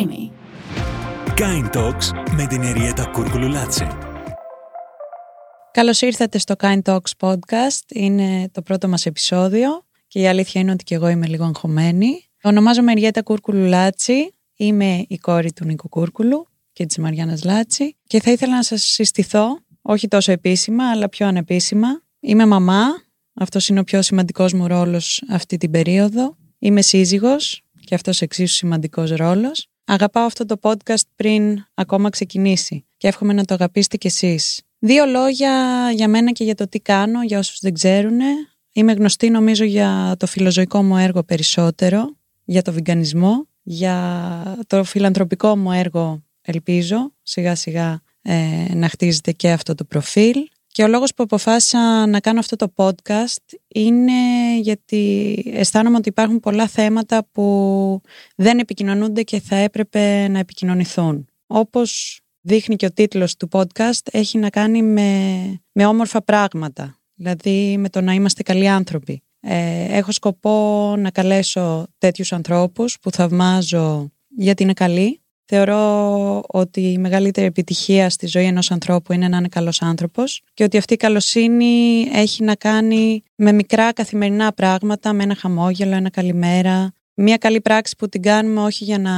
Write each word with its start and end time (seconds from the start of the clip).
Creamy. 0.00 0.30
Kind 1.36 1.76
Talks 1.76 2.32
με 2.36 2.46
την 2.46 2.62
Εριέτα 2.62 3.06
Κούρκουλου 3.06 3.48
Λάτσε. 3.48 3.88
Καλώς 5.72 6.00
ήρθατε 6.00 6.38
στο 6.38 6.54
Kind 6.58 6.82
Talks 6.82 7.10
podcast. 7.18 7.84
Είναι 7.88 8.48
το 8.52 8.62
πρώτο 8.62 8.88
μας 8.88 9.06
επεισόδιο 9.06 9.86
και 10.06 10.20
η 10.20 10.26
αλήθεια 10.26 10.60
είναι 10.60 10.70
ότι 10.70 10.84
και 10.84 10.94
εγώ 10.94 11.08
είμαι 11.08 11.26
λίγο 11.26 11.44
αγχωμένη. 11.44 12.30
Ονομάζομαι 12.42 12.92
Εριέτα 12.92 13.22
Κούρκουλου 13.22 13.64
Λάτση. 13.64 14.34
Είμαι 14.56 15.04
η 15.08 15.18
κόρη 15.18 15.52
του 15.52 15.64
Νίκου 15.64 15.88
Κούρκουλου 15.88 16.46
και 16.72 16.86
της 16.86 16.98
Μαριάννας 16.98 17.44
Λάτση 17.44 17.96
και 18.06 18.20
θα 18.20 18.30
ήθελα 18.30 18.54
να 18.54 18.62
σας 18.62 18.82
συστηθώ, 18.82 19.58
όχι 19.82 20.08
τόσο 20.08 20.32
επίσημα 20.32 20.90
αλλά 20.90 21.08
πιο 21.08 21.26
ανεπίσημα. 21.26 21.88
Είμαι 22.20 22.46
μαμά, 22.46 22.84
αυτός 23.34 23.68
είναι 23.68 23.80
ο 23.80 23.84
πιο 23.84 24.02
σημαντικός 24.02 24.52
μου 24.52 24.66
ρόλος 24.66 25.22
αυτή 25.30 25.56
την 25.56 25.70
περίοδο. 25.70 26.36
Είμαι 26.58 26.82
σύζυγος 26.82 27.62
και 27.84 27.94
αυτός 27.94 28.20
εξίσου 28.20 28.54
σημαντικός 28.54 29.10
ρόλος. 29.10 29.68
Αγαπάω 29.92 30.24
αυτό 30.24 30.44
το 30.46 30.56
podcast 30.62 31.02
πριν 31.16 31.64
ακόμα 31.74 32.10
ξεκινήσει 32.10 32.84
και 32.96 33.08
εύχομαι 33.08 33.32
να 33.32 33.44
το 33.44 33.54
αγαπήσετε 33.54 33.96
κι 33.96 34.06
εσείς. 34.06 34.62
Δύο 34.78 35.04
λόγια 35.04 35.52
για 35.94 36.08
μένα 36.08 36.30
και 36.30 36.44
για 36.44 36.54
το 36.54 36.68
τι 36.68 36.80
κάνω, 36.80 37.22
για 37.22 37.38
όσους 37.38 37.58
δεν 37.60 37.74
ξέρουν. 37.74 38.18
Είμαι 38.72 38.92
γνωστή 38.92 39.30
νομίζω 39.30 39.64
για 39.64 40.14
το 40.18 40.26
φιλοζωικό 40.26 40.82
μου 40.82 40.96
έργο 40.96 41.22
περισσότερο, 41.22 42.16
για 42.44 42.62
το 42.62 42.72
βιγκανισμό, 42.72 43.48
για 43.62 44.56
το 44.66 44.84
φιλανθρωπικό 44.84 45.56
μου 45.56 45.72
έργο 45.72 46.22
ελπίζω 46.40 47.12
σιγά 47.22 47.54
σιγά 47.54 48.00
ε, 48.22 48.74
να 48.74 48.88
χτίζεται 48.88 49.32
και 49.32 49.50
αυτό 49.50 49.74
το 49.74 49.84
προφίλ. 49.84 50.36
Και 50.80 50.86
ο 50.86 50.88
λόγος 50.88 51.14
που 51.14 51.22
αποφάσισα 51.22 52.06
να 52.06 52.20
κάνω 52.20 52.38
αυτό 52.38 52.56
το 52.56 52.72
podcast 52.74 53.58
είναι 53.68 54.12
γιατί 54.60 55.34
αισθάνομαι 55.54 55.96
ότι 55.96 56.08
υπάρχουν 56.08 56.40
πολλά 56.40 56.68
θέματα 56.68 57.26
που 57.32 58.00
δεν 58.36 58.58
επικοινωνούνται 58.58 59.22
και 59.22 59.40
θα 59.40 59.56
έπρεπε 59.56 60.28
να 60.28 60.38
επικοινωνηθούν. 60.38 61.26
Όπως 61.46 62.20
δείχνει 62.40 62.76
και 62.76 62.86
ο 62.86 62.92
τίτλος 62.92 63.36
του 63.36 63.48
podcast, 63.52 64.00
έχει 64.10 64.38
να 64.38 64.50
κάνει 64.50 64.82
με, 64.82 65.40
με 65.72 65.86
όμορφα 65.86 66.22
πράγματα, 66.22 67.00
δηλαδή 67.14 67.76
με 67.78 67.88
το 67.88 68.00
να 68.00 68.12
είμαστε 68.12 68.42
καλοί 68.42 68.68
άνθρωποι. 68.68 69.22
Ε, 69.40 69.84
έχω 69.96 70.12
σκοπό 70.12 70.94
να 70.98 71.10
καλέσω 71.10 71.86
τέτοιους 71.98 72.32
ανθρώπους 72.32 72.98
που 73.00 73.10
θαυμάζω 73.10 74.10
γιατί 74.28 74.62
είναι 74.62 74.72
καλοί. 74.72 75.20
Θεωρώ 75.52 76.42
ότι 76.46 76.80
η 76.80 76.98
μεγαλύτερη 76.98 77.46
επιτυχία 77.46 78.10
στη 78.10 78.26
ζωή 78.26 78.44
ενός 78.44 78.70
ανθρώπου 78.70 79.12
είναι 79.12 79.28
να 79.28 79.36
είναι 79.36 79.48
καλός 79.48 79.82
άνθρωπος 79.82 80.42
και 80.54 80.64
ότι 80.64 80.76
αυτή 80.76 80.94
η 80.94 80.96
καλοσύνη 80.96 82.06
έχει 82.12 82.44
να 82.44 82.54
κάνει 82.54 83.22
με 83.34 83.52
μικρά 83.52 83.92
καθημερινά 83.92 84.52
πράγματα, 84.52 85.12
με 85.12 85.22
ένα 85.22 85.34
χαμόγελο, 85.34 85.94
ένα 85.94 86.10
καλημέρα, 86.10 86.92
μια 87.14 87.36
καλή 87.36 87.60
πράξη 87.60 87.96
που 87.98 88.08
την 88.08 88.22
κάνουμε 88.22 88.60
όχι 88.60 88.84
για 88.84 88.98
να 88.98 89.12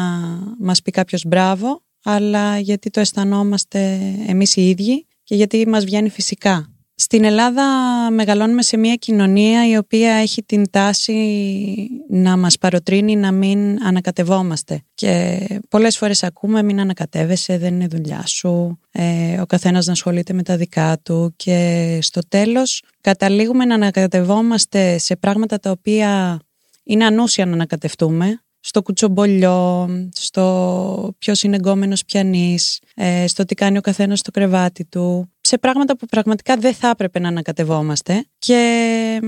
μας 0.58 0.82
πει 0.82 0.90
κάποιος 0.90 1.24
μπράβο, 1.26 1.82
αλλά 2.04 2.58
γιατί 2.58 2.90
το 2.90 3.00
αισθανόμαστε 3.00 4.00
εμείς 4.26 4.56
οι 4.56 4.68
ίδιοι 4.68 5.06
και 5.22 5.34
γιατί 5.34 5.68
μας 5.68 5.84
βγαίνει 5.84 6.08
φυσικά. 6.08 6.71
Στην 7.02 7.24
Ελλάδα 7.24 7.64
μεγαλώνουμε 8.10 8.62
σε 8.62 8.76
μια 8.76 8.94
κοινωνία 8.94 9.68
η 9.68 9.76
οποία 9.76 10.12
έχει 10.12 10.42
την 10.42 10.70
τάση 10.70 12.04
να 12.08 12.36
μας 12.36 12.58
παροτρύνει 12.58 13.16
να 13.16 13.32
μην 13.32 13.84
ανακατευόμαστε. 13.84 14.82
Και 14.94 15.38
πολλές 15.68 15.96
φορές 15.96 16.22
ακούμε 16.22 16.62
μην 16.62 16.80
ανακατεύεσαι, 16.80 17.58
δεν 17.58 17.74
είναι 17.74 17.86
δουλειά 17.86 18.26
σου, 18.26 18.78
ε, 18.92 19.40
ο 19.40 19.46
καθένας 19.46 19.86
να 19.86 19.92
ασχολείται 19.92 20.32
με 20.32 20.42
τα 20.42 20.56
δικά 20.56 20.98
του 21.02 21.32
και 21.36 21.98
στο 22.02 22.20
τέλος 22.28 22.82
καταλήγουμε 23.00 23.64
να 23.64 23.74
ανακατευόμαστε 23.74 24.98
σε 24.98 25.16
πράγματα 25.16 25.58
τα 25.58 25.70
οποία 25.70 26.40
είναι 26.82 27.04
ανούσια 27.04 27.46
να 27.46 27.52
ανακατευτούμε 27.52 28.42
στο 28.64 28.82
κουτσομπολιό, 28.82 29.88
στο 30.12 31.14
ποιος 31.18 31.42
είναι 31.42 31.56
εγκόμενος 31.56 32.04
πιανής, 32.04 32.80
ε, 32.94 33.26
στο 33.26 33.44
τι 33.44 33.54
κάνει 33.54 33.78
ο 33.78 33.80
καθένας 33.80 34.18
στο 34.18 34.30
κρεβάτι 34.30 34.84
του, 34.84 35.30
σε 35.40 35.58
πράγματα 35.58 35.96
που 35.96 36.06
πραγματικά 36.06 36.56
δεν 36.56 36.74
θα 36.74 36.88
έπρεπε 36.88 37.18
να 37.18 37.28
ανακατευόμαστε 37.28 38.24
και 38.38 39.20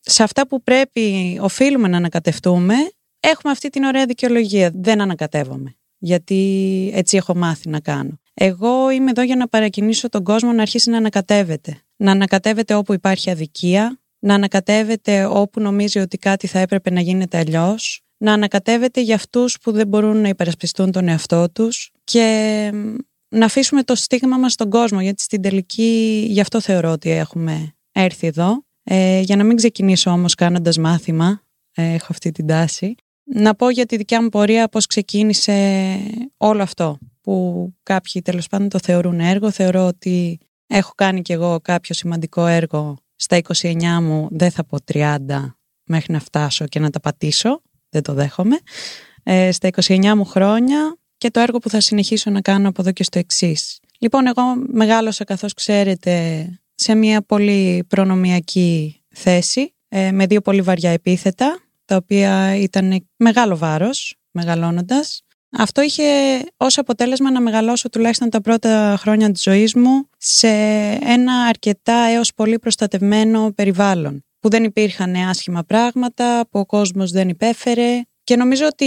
σε 0.00 0.22
αυτά 0.22 0.46
που 0.46 0.62
πρέπει, 0.62 1.38
οφείλουμε 1.42 1.88
να 1.88 1.96
ανακατευτούμε, 1.96 2.74
έχουμε 3.20 3.52
αυτή 3.52 3.68
την 3.68 3.84
ωραία 3.84 4.06
δικαιολογία. 4.06 4.70
Δεν 4.74 5.00
ανακατεύομαι. 5.00 5.74
Γιατί 5.98 6.90
έτσι 6.94 7.16
έχω 7.16 7.36
μάθει 7.36 7.68
να 7.68 7.80
κάνω. 7.80 8.20
Εγώ 8.34 8.90
είμαι 8.90 9.10
εδώ 9.10 9.22
για 9.22 9.36
να 9.36 9.48
παρακινήσω 9.48 10.08
τον 10.08 10.24
κόσμο 10.24 10.52
να 10.52 10.62
αρχίσει 10.62 10.90
να 10.90 10.96
ανακατεύεται. 10.96 11.82
Να 11.96 12.10
ανακατεύεται 12.10 12.74
όπου 12.74 12.92
υπάρχει 12.92 13.30
αδικία, 13.30 14.00
να 14.18 14.34
ανακατεύεται 14.34 15.24
όπου 15.24 15.60
νομίζει 15.60 15.98
ότι 15.98 16.18
κάτι 16.18 16.46
θα 16.46 16.58
έπρεπε 16.58 16.90
να 16.90 17.00
γίνεται 17.00 17.38
αλλιώς, 17.38 18.02
να 18.18 18.32
ανακατεύεται 18.32 19.00
για 19.00 19.14
αυτούς 19.14 19.58
που 19.58 19.72
δεν 19.72 19.88
μπορούν 19.88 20.20
να 20.20 20.28
υπερασπιστούν 20.28 20.92
τον 20.92 21.08
εαυτό 21.08 21.50
τους 21.50 21.90
και 22.04 22.70
να 23.28 23.44
αφήσουμε 23.44 23.82
το 23.82 23.94
στίγμα 23.94 24.36
μας 24.36 24.52
στον 24.52 24.70
κόσμο 24.70 25.00
γιατί 25.00 25.22
στην 25.22 25.42
τελική 25.42 26.24
γι' 26.28 26.40
αυτό 26.40 26.60
θεωρώ 26.60 26.90
ότι 26.90 27.10
έχουμε 27.10 27.74
έρθει 27.92 28.26
εδώ. 28.26 28.62
Ε, 28.82 29.20
για 29.20 29.36
να 29.36 29.44
μην 29.44 29.56
ξεκινήσω 29.56 30.10
όμως 30.10 30.34
κάνοντας 30.34 30.78
μάθημα 30.78 31.42
ε, 31.74 31.94
έχω 31.94 32.06
αυτή 32.10 32.30
την 32.30 32.46
τάση 32.46 32.94
να 33.30 33.54
πω 33.54 33.70
για 33.70 33.86
τη 33.86 33.96
δικιά 33.96 34.22
μου 34.22 34.28
πορεία 34.28 34.68
πώς 34.68 34.86
ξεκίνησε 34.86 35.98
όλο 36.36 36.62
αυτό 36.62 36.98
που 37.20 37.66
κάποιοι 37.82 38.22
τέλος 38.22 38.46
πάντων 38.46 38.68
το 38.68 38.78
θεωρούν 38.82 39.20
έργο. 39.20 39.50
Θεωρώ 39.50 39.86
ότι 39.86 40.38
έχω 40.66 40.92
κάνει 40.94 41.22
κι 41.22 41.32
εγώ 41.32 41.60
κάποιο 41.60 41.94
σημαντικό 41.94 42.46
έργο 42.46 42.96
στα 43.16 43.40
29 43.60 43.74
μου 44.02 44.28
δεν 44.30 44.50
θα 44.50 44.64
πω 44.64 44.78
30 44.92 45.18
μέχρι 45.84 46.12
να 46.12 46.20
φτάσω 46.20 46.66
και 46.66 46.78
να 46.78 46.90
τα 46.90 47.00
πατήσω 47.00 47.62
δεν 47.90 48.02
το 48.02 48.12
δέχομαι, 48.12 48.58
ε, 49.22 49.52
στα 49.52 49.68
29 49.68 50.14
μου 50.16 50.24
χρόνια 50.24 50.96
και 51.18 51.30
το 51.30 51.40
έργο 51.40 51.58
που 51.58 51.70
θα 51.70 51.80
συνεχίσω 51.80 52.30
να 52.30 52.40
κάνω 52.40 52.68
από 52.68 52.82
εδώ 52.82 52.92
και 52.92 53.02
στο 53.02 53.18
εξής. 53.18 53.80
Λοιπόν, 53.98 54.26
εγώ 54.26 54.42
μεγάλωσα 54.66 55.24
καθώς 55.24 55.54
ξέρετε 55.54 56.44
σε 56.74 56.94
μια 56.94 57.22
πολύ 57.22 57.84
προνομιακή 57.88 59.02
θέση 59.14 59.74
ε, 59.88 60.12
με 60.12 60.26
δύο 60.26 60.40
πολύ 60.40 60.60
βαριά 60.60 60.90
επίθετα 60.90 61.60
τα 61.84 61.96
οποία 61.96 62.56
ήταν 62.56 63.06
μεγάλο 63.16 63.56
βάρος 63.56 64.16
μεγαλώνοντας. 64.30 65.22
Αυτό 65.50 65.82
είχε 65.82 66.02
ως 66.56 66.78
αποτέλεσμα 66.78 67.30
να 67.30 67.40
μεγαλώσω 67.40 67.88
τουλάχιστον 67.88 68.30
τα 68.30 68.40
πρώτα 68.40 68.96
χρόνια 68.98 69.32
της 69.32 69.42
ζωής 69.42 69.74
μου 69.74 70.08
σε 70.18 70.48
ένα 71.02 71.32
αρκετά 71.48 71.94
έως 71.94 72.34
πολύ 72.34 72.58
προστατευμένο 72.58 73.52
περιβάλλον 73.54 74.24
που 74.40 74.48
δεν 74.48 74.64
υπήρχαν 74.64 75.14
άσχημα 75.14 75.64
πράγματα, 75.64 76.46
που 76.50 76.58
ο 76.58 76.66
κόσμος 76.66 77.10
δεν 77.10 77.28
υπέφερε 77.28 78.02
και 78.24 78.36
νομίζω 78.36 78.66
ότι 78.66 78.84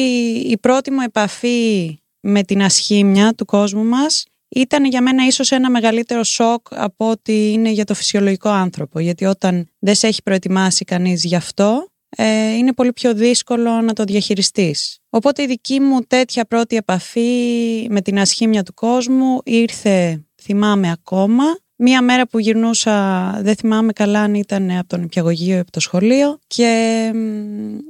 η 0.47 0.57
πρώτη 0.57 0.91
μου 0.91 1.01
επαφή 1.01 1.97
με 2.19 2.43
την 2.43 2.63
ασχήμια 2.63 3.33
του 3.33 3.45
κόσμου 3.45 3.85
μας 3.85 4.25
ήταν 4.49 4.85
για 4.85 5.01
μένα 5.01 5.25
ίσως 5.25 5.51
ένα 5.51 5.69
μεγαλύτερο 5.69 6.23
σοκ 6.23 6.67
από 6.69 7.09
ότι 7.09 7.51
είναι 7.51 7.69
για 7.69 7.85
το 7.85 7.93
φυσιολογικό 7.93 8.49
άνθρωπο 8.49 8.99
γιατί 8.99 9.25
όταν 9.25 9.69
δεν 9.79 9.95
σε 9.95 10.07
έχει 10.07 10.23
προετοιμάσει 10.23 10.85
κανείς 10.85 11.23
γι' 11.23 11.35
αυτό 11.35 11.91
ε, 12.17 12.53
είναι 12.53 12.73
πολύ 12.73 12.93
πιο 12.93 13.13
δύσκολο 13.13 13.81
να 13.81 13.93
το 13.93 14.03
διαχειριστείς. 14.03 14.97
Οπότε 15.09 15.41
η 15.43 15.45
δική 15.45 15.79
μου 15.79 16.01
τέτοια 16.01 16.45
πρώτη 16.45 16.75
επαφή 16.75 17.87
με 17.89 18.01
την 18.01 18.19
ασχήμια 18.19 18.63
του 18.63 18.73
κόσμου 18.73 19.39
ήρθε, 19.43 20.25
θυμάμαι 20.41 20.91
ακόμα, 20.91 21.43
Μία 21.83 22.01
μέρα 22.01 22.27
που 22.27 22.39
γυρνούσα, 22.39 23.31
δεν 23.41 23.55
θυμάμαι 23.55 23.93
καλά 23.93 24.21
αν 24.21 24.33
ήταν 24.33 24.71
από 24.71 24.87
τον 24.87 25.03
υπηαγωγείο 25.03 25.55
ή 25.55 25.59
από 25.59 25.71
το 25.71 25.79
σχολείο 25.79 26.39
και 26.47 27.11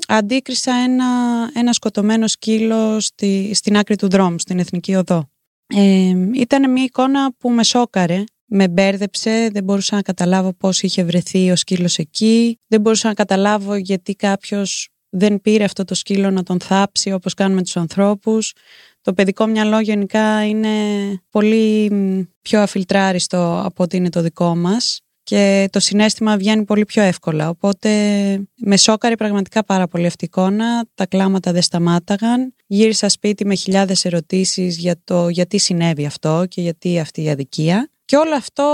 αντίκρισα 0.07 0.74
ένα, 0.74 1.06
ένα 1.53 1.74
σκοτωμένο 1.74 2.28
σκύλο 2.28 3.00
στη, 3.00 3.52
στην 3.53 3.78
άκρη 3.78 3.96
του 3.96 4.09
δρόμου, 4.09 4.40
στην 4.40 4.59
Εθνική 4.59 4.96
Οδό. 4.96 5.29
Ε, 5.68 6.13
ήταν 6.34 6.72
μια 6.72 6.84
εικόνα 6.84 7.34
που 7.38 7.50
με 7.50 7.63
σόκαρε, 7.63 8.24
με 8.46 8.68
μπέρδεψε, 8.68 9.50
δεν 9.52 9.63
μπορούσα 9.63 9.96
να 9.96 10.02
καταλάβω 10.02 10.53
πώς 10.53 10.81
είχε 10.81 11.03
βρεθεί 11.03 11.52
ο 11.52 11.56
σκύλος 11.56 11.97
εκεί, 11.97 12.59
δεν 12.68 12.81
μπορούσα 12.81 13.08
να 13.08 13.13
καταλάβω 13.13 13.75
γιατί 13.75 14.16
κάποιος 14.16 14.90
δεν 15.11 15.41
πήρε 15.41 15.63
αυτό 15.63 15.83
το 15.83 15.95
σκύλο 15.95 16.31
να 16.31 16.44
τον 16.44 16.59
θάψει 16.59 17.11
όπως 17.11 17.33
κάνουμε 17.33 17.61
τους 17.61 17.77
ανθρώπους. 17.77 18.53
Το 19.02 19.13
παιδικό 19.13 19.46
μυαλό 19.46 19.79
γενικά 19.79 20.46
είναι 20.46 20.69
πολύ 21.29 21.91
πιο 22.41 22.61
αφιλτράριστο 22.61 23.61
από 23.66 23.84
ότι 23.84 23.97
είναι 23.97 24.09
το 24.09 24.22
δικό 24.22 24.55
μας 24.55 25.02
και 25.23 25.67
το 25.72 25.79
συνέστημα 25.79 26.37
βγαίνει 26.37 26.63
πολύ 26.63 26.85
πιο 26.85 27.03
εύκολα. 27.03 27.49
Οπότε 27.49 27.90
με 28.55 28.78
σόκαρε 28.78 29.16
πραγματικά 29.16 29.63
πάρα 29.63 29.87
πολύ 29.87 30.05
αυτή 30.05 30.23
η 30.23 30.28
εικόνα. 30.31 30.85
Τα 30.96 31.05
κλάματα 31.05 31.52
δεν 31.52 31.61
σταμάταγαν. 31.61 32.53
Γύρισα 32.67 33.09
σπίτι 33.09 33.46
με 33.46 33.55
χιλιάδες 33.55 34.05
ερωτήσεις 34.05 34.78
για 34.78 34.96
το 35.03 35.29
γιατί 35.29 35.57
συνέβη 35.57 36.05
αυτό 36.05 36.46
και 36.47 36.61
γιατί 36.61 36.99
αυτή 36.99 37.23
η 37.23 37.29
αδικία. 37.29 37.90
Και 38.05 38.16
όλο 38.17 38.35
αυτό 38.35 38.66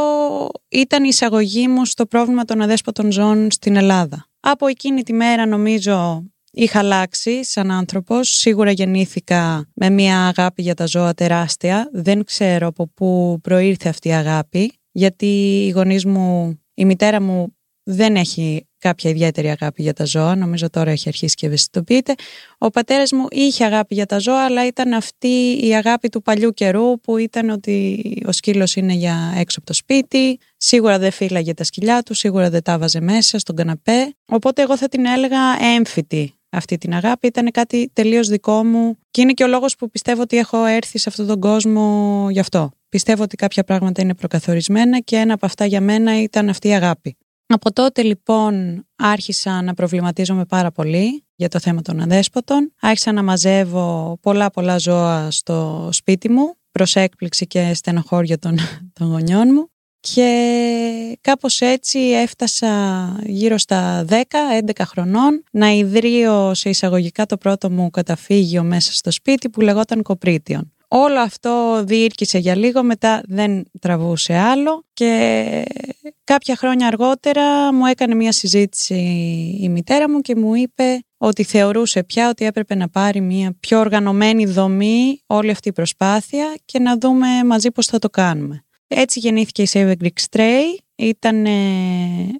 ήταν 0.67 1.03
η 1.03 1.07
εισαγωγή 1.11 1.67
μου 1.67 1.85
στο 1.85 2.05
πρόβλημα 2.05 2.45
των 2.45 2.61
αδέσποτων 2.61 3.11
ζώων 3.11 3.51
στην 3.51 3.75
Ελλάδα. 3.75 4.26
Από 4.39 4.67
εκείνη 4.67 5.03
τη 5.03 5.13
μέρα 5.13 5.45
νομίζω 5.45 6.23
Είχα 6.59 6.79
αλλάξει 6.79 7.43
σαν 7.45 7.71
άνθρωπος, 7.71 8.29
σίγουρα 8.29 8.71
γεννήθηκα 8.71 9.69
με 9.73 9.89
μια 9.89 10.27
αγάπη 10.27 10.61
για 10.61 10.73
τα 10.73 10.85
ζώα 10.85 11.13
τεράστια. 11.13 11.89
Δεν 11.93 12.23
ξέρω 12.23 12.67
από 12.67 12.87
πού 12.87 13.39
προήρθε 13.43 13.89
αυτή 13.89 14.07
η 14.07 14.13
αγάπη, 14.13 14.73
γιατί 14.91 15.25
οι 15.65 15.69
γονείς 15.69 16.05
μου, 16.05 16.59
η 16.73 16.85
μητέρα 16.85 17.21
μου 17.21 17.55
δεν 17.83 18.15
έχει 18.15 18.66
κάποια 18.79 19.09
ιδιαίτερη 19.09 19.49
αγάπη 19.49 19.81
για 19.81 19.93
τα 19.93 20.05
ζώα. 20.05 20.35
Νομίζω 20.35 20.69
τώρα 20.69 20.91
έχει 20.91 21.07
αρχίσει 21.07 21.35
και 21.35 21.45
ευαισθητοποιείται. 21.45 22.13
Ο 22.57 22.69
πατέρας 22.69 23.11
μου 23.11 23.25
είχε 23.29 23.65
αγάπη 23.65 23.95
για 23.95 24.05
τα 24.05 24.19
ζώα, 24.19 24.45
αλλά 24.45 24.65
ήταν 24.67 24.93
αυτή 24.93 25.59
η 25.67 25.75
αγάπη 25.75 26.09
του 26.09 26.21
παλιού 26.21 26.51
καιρού 26.51 26.99
που 26.99 27.17
ήταν 27.17 27.49
ότι 27.49 28.03
ο 28.27 28.31
σκύλος 28.31 28.75
είναι 28.75 28.93
για 28.93 29.33
έξω 29.37 29.57
από 29.57 29.67
το 29.67 29.73
σπίτι. 29.73 30.39
Σίγουρα 30.57 30.99
δεν 30.99 31.11
φύλαγε 31.11 31.53
τα 31.53 31.63
σκυλιά 31.63 32.03
του, 32.03 32.13
σίγουρα 32.13 32.49
δεν 32.49 32.63
τα 32.63 32.77
βάζε 32.77 33.01
μέσα 33.01 33.39
στον 33.39 33.55
καναπέ. 33.55 34.15
Οπότε 34.25 34.61
εγώ 34.61 34.77
θα 34.77 34.87
την 34.87 35.05
έλεγα 35.05 35.39
έμφυτη 35.75 36.31
αυτή 36.49 36.77
την 36.77 36.93
αγάπη. 36.93 37.27
Ήταν 37.27 37.51
κάτι 37.51 37.89
τελείως 37.93 38.27
δικό 38.27 38.63
μου 38.63 38.97
και 39.11 39.21
είναι 39.21 39.33
και 39.33 39.43
ο 39.43 39.47
λόγος 39.47 39.75
που 39.75 39.89
πιστεύω 39.89 40.21
ότι 40.21 40.37
έχω 40.37 40.65
έρθει 40.65 40.97
σε 40.97 41.09
αυτόν 41.09 41.27
τον 41.27 41.39
κόσμο 41.39 42.27
γι' 42.31 42.39
αυτό. 42.39 42.71
Πιστεύω 42.89 43.23
ότι 43.23 43.35
κάποια 43.35 43.63
πράγματα 43.63 44.01
είναι 44.01 44.15
προκαθορισμένα 44.15 44.99
και 44.99 45.15
ένα 45.15 45.33
από 45.33 45.45
αυτά 45.45 45.65
για 45.65 45.81
μένα 45.81 46.21
ήταν 46.21 46.49
αυτή 46.49 46.67
η 46.67 46.73
αγάπη. 46.73 47.17
Από 47.47 47.73
τότε 47.73 48.03
λοιπόν 48.03 48.85
άρχισα 48.95 49.61
να 49.61 49.73
προβληματίζομαι 49.73 50.45
πάρα 50.45 50.71
πολύ 50.71 51.25
για 51.35 51.47
το 51.49 51.59
θέμα 51.59 51.81
των 51.81 51.99
αδέσποτων. 51.99 52.73
Άρχισα 52.81 53.11
να 53.11 53.23
μαζεύω 53.23 54.17
πολλά 54.21 54.49
πολλά 54.49 54.77
ζώα 54.77 55.31
στο 55.31 55.89
σπίτι 55.91 56.29
μου 56.29 56.55
προς 56.71 56.95
έκπληξη 56.95 57.47
και 57.47 57.73
στενοχώρια 57.73 58.39
των, 58.39 58.57
των 58.99 59.07
γονιών 59.07 59.47
μου 59.53 59.69
και 59.99 61.17
κάπως 61.21 61.61
έτσι 61.61 61.99
έφτασα 61.99 62.69
γύρω 63.25 63.57
στα 63.57 64.05
10-11 64.09 64.21
χρονών 64.79 65.43
να 65.51 65.69
ιδρύω 65.69 66.53
σε 66.53 66.69
εισαγωγικά 66.69 67.25
το 67.25 67.37
πρώτο 67.37 67.69
μου 67.69 67.89
καταφύγιο 67.89 68.63
μέσα 68.63 68.93
στο 68.93 69.11
σπίτι 69.11 69.49
που 69.49 69.61
λεγόταν 69.61 70.01
Κοπρίτιον. 70.01 70.71
Όλο 70.87 71.19
αυτό 71.19 71.83
διήρκησε 71.83 72.37
για 72.37 72.55
λίγο, 72.55 72.83
μετά 72.83 73.21
δεν 73.27 73.65
τραβούσε 73.79 74.33
άλλο 74.33 74.83
και 74.93 75.63
κάποια 76.23 76.55
χρόνια 76.55 76.87
αργότερα 76.87 77.73
μου 77.73 77.85
έκανε 77.85 78.15
μια 78.15 78.31
συζήτηση 78.31 78.95
η 79.61 79.69
μητέρα 79.69 80.09
μου 80.09 80.21
και 80.21 80.35
μου 80.35 80.55
είπε 80.55 80.99
ότι 81.17 81.43
θεωρούσε 81.43 82.03
πια 82.03 82.29
ότι 82.29 82.45
έπρεπε 82.45 82.75
να 82.75 82.89
πάρει 82.89 83.21
μια 83.21 83.55
πιο 83.59 83.79
οργανωμένη 83.79 84.45
δομή 84.45 85.21
όλη 85.27 85.51
αυτή 85.51 85.69
η 85.69 85.73
προσπάθεια 85.73 86.55
και 86.65 86.79
να 86.79 86.97
δούμε 86.97 87.27
μαζί 87.45 87.71
πώς 87.71 87.85
θα 87.85 87.99
το 87.99 88.09
κάνουμε. 88.09 88.65
Έτσι 88.87 89.19
γεννήθηκε 89.19 89.61
η 89.61 89.67
Save 89.71 89.91
a 89.91 90.03
Greek 90.03 90.25
Stray. 90.29 90.63
Ήταν 90.95 91.45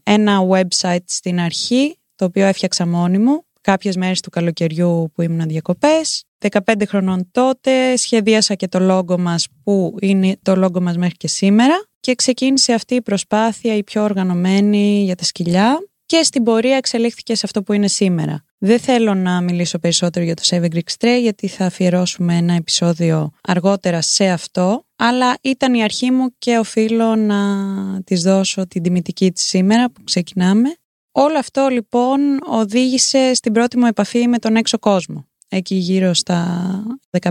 ένα 0.04 0.48
website 0.50 1.04
στην 1.06 1.40
αρχή, 1.40 2.00
το 2.16 2.26
οποίο 2.26 2.46
έφτιαξα 2.46 2.88
μόνη 2.88 3.18
μου, 3.18 3.46
κάποιες 3.62 3.96
μέρες 3.96 4.22
του 4.22 4.30
καλοκαιριού 4.30 5.12
που 5.14 5.22
ήμουν 5.22 5.48
διακοπές. 5.48 6.27
15 6.50 6.60
χρονών 6.88 7.30
τότε 7.32 7.96
σχεδίασα 7.96 8.54
και 8.54 8.68
το 8.68 8.80
λόγο 8.80 9.20
μας 9.20 9.48
που 9.64 9.96
είναι 10.02 10.38
το 10.42 10.56
λόγο 10.56 10.82
μας 10.82 10.98
μέχρι 10.98 11.16
και 11.16 11.28
σήμερα 11.28 11.88
και 12.00 12.16
ξεκίνησε 12.16 12.74
αυτή 12.74 12.96
η 12.96 13.02
προσπάθεια 13.02 13.76
η 13.76 13.84
πιο 13.84 14.04
οργανωμένη 14.04 15.04
για 15.04 15.16
τα 15.16 15.24
σκυλιά 15.24 15.80
και 16.06 16.24
στην 16.24 16.44
πορεία 16.44 16.76
εξελίχθηκε 16.76 17.36
σε 17.36 17.42
αυτό 17.46 17.64
που 17.64 17.74
είναι 17.74 17.88
σήμερα. 17.88 18.44
Δεν 18.58 18.80
θέλω 18.80 19.14
να 19.14 19.42
μιλήσω 19.42 19.80
περισσότερο 19.80 20.26
για 20.26 20.34
το 20.34 20.42
Seven 20.46 20.68
Greek 20.74 20.98
Stray 20.98 21.20
γιατί 21.22 21.48
θα 21.48 21.66
αφιερώσουμε 21.66 22.36
ένα 22.36 22.54
επεισόδιο 22.54 23.32
αργότερα 23.44 24.02
σε 24.02 24.30
αυτό 24.30 24.86
αλλά 24.96 25.38
ήταν 25.42 25.74
η 25.74 25.84
αρχή 25.84 26.12
μου 26.12 26.36
και 26.38 26.58
οφείλω 26.58 27.16
να 27.16 27.38
της 28.04 28.22
δώσω 28.22 28.68
την 28.68 28.84
τιμητική 28.84 29.32
της 29.32 29.44
σήμερα 29.44 29.90
που 29.92 30.04
ξεκινάμε. 30.04 30.76
Όλο 31.12 31.38
αυτό 31.38 31.68
λοιπόν 31.68 32.20
οδήγησε 32.46 33.34
στην 33.34 33.54
πρώτη 33.54 33.78
μου 33.78 33.86
επαφή 33.86 34.28
με 34.28 34.38
τον 34.38 34.56
έξω 34.56 34.80
κόσμο 34.80 35.28
εκεί 35.48 35.76
γύρω 35.76 36.14
στα 36.14 36.84
15 37.22 37.30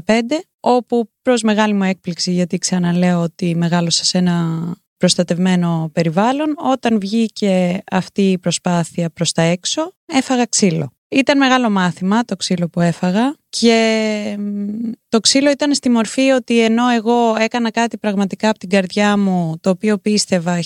όπου 0.61 1.11
προς 1.23 1.43
μεγάλη 1.43 1.73
μου 1.73 1.83
έκπληξη 1.83 2.33
γιατί 2.33 2.59
ξαναλέω 2.59 3.23
ότι 3.23 3.55
μεγάλωσα 3.55 4.05
σε 4.05 4.19
ένα 4.19 4.75
προστατευμένο 4.97 5.91
περιβάλλον 5.93 6.55
όταν 6.73 7.01
βγήκε 7.01 7.83
αυτή 7.91 8.31
η 8.31 8.39
προσπάθεια 8.39 9.11
προς 9.11 9.33
τα 9.33 9.43
έξω 9.43 9.93
έφαγα 10.07 10.45
ξύλο. 10.45 10.91
Ήταν 11.09 11.39
μεγάλο 11.39 11.71
μάθημα 11.71 12.25
το 12.25 12.37
ξύλο 12.37 12.69
που 12.69 12.81
έφαγα 12.81 13.37
και 13.49 14.39
το 15.09 15.21
ξύλο 15.21 15.51
ήταν 15.51 15.75
στη 15.75 15.89
μορφή 15.89 16.31
ότι 16.31 16.61
ενώ 16.61 16.89
εγώ 16.89 17.35
έκανα 17.39 17.71
κάτι 17.71 17.99
πραγματικά 17.99 18.49
από 18.49 18.59
την 18.59 18.69
καρδιά 18.69 19.17
μου 19.17 19.57
το 19.61 19.71
οποίο 19.71 19.99
πίστευα 19.99 20.61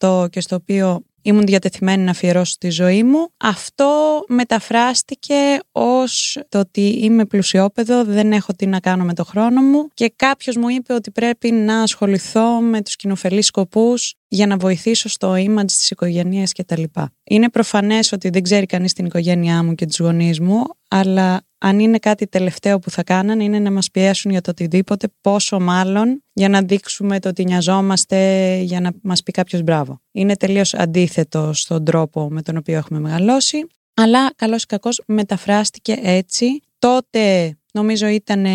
1000% 0.00 0.30
και 0.30 0.40
στο 0.40 0.56
οποίο 0.56 1.02
ήμουν 1.22 1.46
διατεθειμένη 1.46 2.02
να 2.02 2.10
αφιερώσω 2.10 2.54
τη 2.58 2.70
ζωή 2.70 3.02
μου. 3.02 3.28
Αυτό 3.36 4.24
μεταφράστηκε 4.28 5.58
ως 5.72 6.38
το 6.48 6.58
ότι 6.58 6.98
είμαι 7.02 7.24
πλουσιόπεδο, 7.24 8.04
δεν 8.04 8.32
έχω 8.32 8.52
τι 8.52 8.66
να 8.66 8.80
κάνω 8.80 9.04
με 9.04 9.14
το 9.14 9.24
χρόνο 9.24 9.62
μου 9.62 9.88
και 9.94 10.12
κάποιος 10.16 10.56
μου 10.56 10.68
είπε 10.68 10.92
ότι 10.92 11.10
πρέπει 11.10 11.52
να 11.52 11.82
ασχοληθώ 11.82 12.60
με 12.60 12.82
τους 12.82 12.96
κοινοφελείς 12.96 13.46
σκοπούς 13.46 14.14
για 14.32 14.46
να 14.46 14.56
βοηθήσω 14.56 15.08
στο 15.08 15.32
image 15.32 15.66
της 15.66 15.90
οικογένειας 15.90 16.52
κτλ. 16.52 16.82
Είναι 17.24 17.48
προφανές 17.48 18.12
ότι 18.12 18.30
δεν 18.30 18.42
ξέρει 18.42 18.66
κανείς 18.66 18.92
την 18.92 19.06
οικογένειά 19.06 19.62
μου 19.62 19.74
και 19.74 19.86
τους 19.86 19.98
γονείς 19.98 20.40
μου, 20.40 20.62
αλλά 20.88 21.42
αν 21.58 21.78
είναι 21.78 21.98
κάτι 21.98 22.26
τελευταίο 22.26 22.78
που 22.78 22.90
θα 22.90 23.02
κάνανε 23.02 23.44
είναι 23.44 23.58
να 23.58 23.70
μας 23.70 23.90
πιέσουν 23.90 24.30
για 24.30 24.40
το 24.40 24.50
οτιδήποτε, 24.50 25.08
πόσο 25.20 25.60
μάλλον 25.60 26.22
για 26.32 26.48
να 26.48 26.62
δείξουμε 26.62 27.20
το 27.20 27.28
ότι 27.28 27.44
νοιαζόμαστε 27.44 28.56
για 28.62 28.80
να 28.80 28.90
μας 29.02 29.22
πει 29.22 29.32
κάποιος 29.32 29.62
μπράβο. 29.62 30.00
Είναι 30.12 30.36
τελείως 30.36 30.74
αντίθετο 30.74 31.52
στον 31.52 31.84
τρόπο 31.84 32.28
με 32.30 32.42
τον 32.42 32.56
οποίο 32.56 32.76
έχουμε 32.76 33.00
μεγαλώσει, 33.00 33.66
αλλά 33.94 34.32
καλώς 34.36 34.62
ή 34.62 34.66
κακώς 34.66 35.02
μεταφράστηκε 35.06 35.98
έτσι. 36.02 36.46
Τότε 36.78 37.56
νομίζω 37.72 38.06
ήταν 38.06 38.46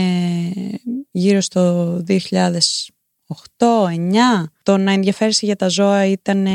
γύρω 1.12 1.42
στο 1.42 2.02
2008-2009 3.58 4.44
το 4.64 4.78
να 4.78 4.92
ενδιαφέρει 4.92 5.34
για 5.40 5.56
τα 5.56 5.68
ζώα 5.68 6.06
ήταν 6.06 6.48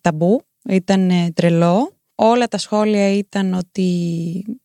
ταμπού, 0.00 0.40
ήταν 0.68 1.32
τρελό 1.34 2.00
όλα 2.22 2.48
τα 2.48 2.58
σχόλια 2.58 3.12
ήταν 3.12 3.54
ότι 3.54 3.82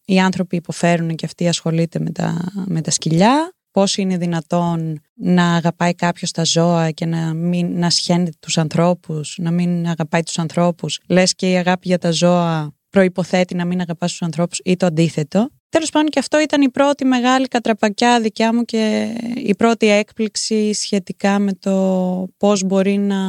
οι 0.06 0.20
άνθρωποι 0.20 0.56
υποφέρουν 0.56 1.16
και 1.16 1.26
αυτοί 1.26 1.48
ασχολείται 1.48 2.00
με 2.00 2.12
τα, 2.12 2.52
με 2.66 2.82
τα 2.82 2.92
σκυλιά. 2.92 3.54
Πώς 3.72 3.98
είναι 3.98 4.18
δυνατόν 4.18 5.02
να 5.14 5.56
αγαπάει 5.56 5.94
κάποιος 5.94 6.32
τα 6.32 6.44
ζώα 6.44 6.92
και 6.92 7.06
να 7.06 7.34
μην 7.34 7.80
να 7.80 7.90
σχένει 7.90 8.30
τους 8.40 8.58
ανθρώπους, 8.58 9.38
να 9.40 9.52
μην 9.52 9.88
αγαπάει 9.88 10.24
τους 10.24 10.40
ανθρώπους. 10.40 11.00
Λες 11.08 11.36
και 11.36 11.52
η 11.52 11.56
αγάπη 11.56 11.88
για 11.88 11.98
τα 11.98 12.12
ζώα 12.12 12.74
προϋποθέτει 12.90 13.56
να 13.56 13.66
μην 13.66 13.82
αγαπάς 13.82 14.12
τους 14.12 14.22
ανθρώπους 14.22 14.60
ή 14.64 14.76
το 14.76 14.86
αντίθετο. 14.86 15.50
Τέλος 15.70 15.90
πάντων 15.90 16.10
και 16.10 16.20
αυτό 16.20 16.40
ήταν 16.40 16.62
η 16.62 16.70
πρώτη 16.70 17.06
μεγάλη 17.06 17.48
κατραπακιά 17.48 18.22
δικιά 18.22 18.54
μου 18.54 18.64
και 18.64 19.14
η 19.36 19.56
πρώτη 19.56 19.90
έκπληξη 19.90 20.74
σχετικά 20.74 21.40
με 21.40 21.54
το 21.54 22.28
πώς 22.38 22.64
μπορεί 22.64 22.98
να, 22.98 23.22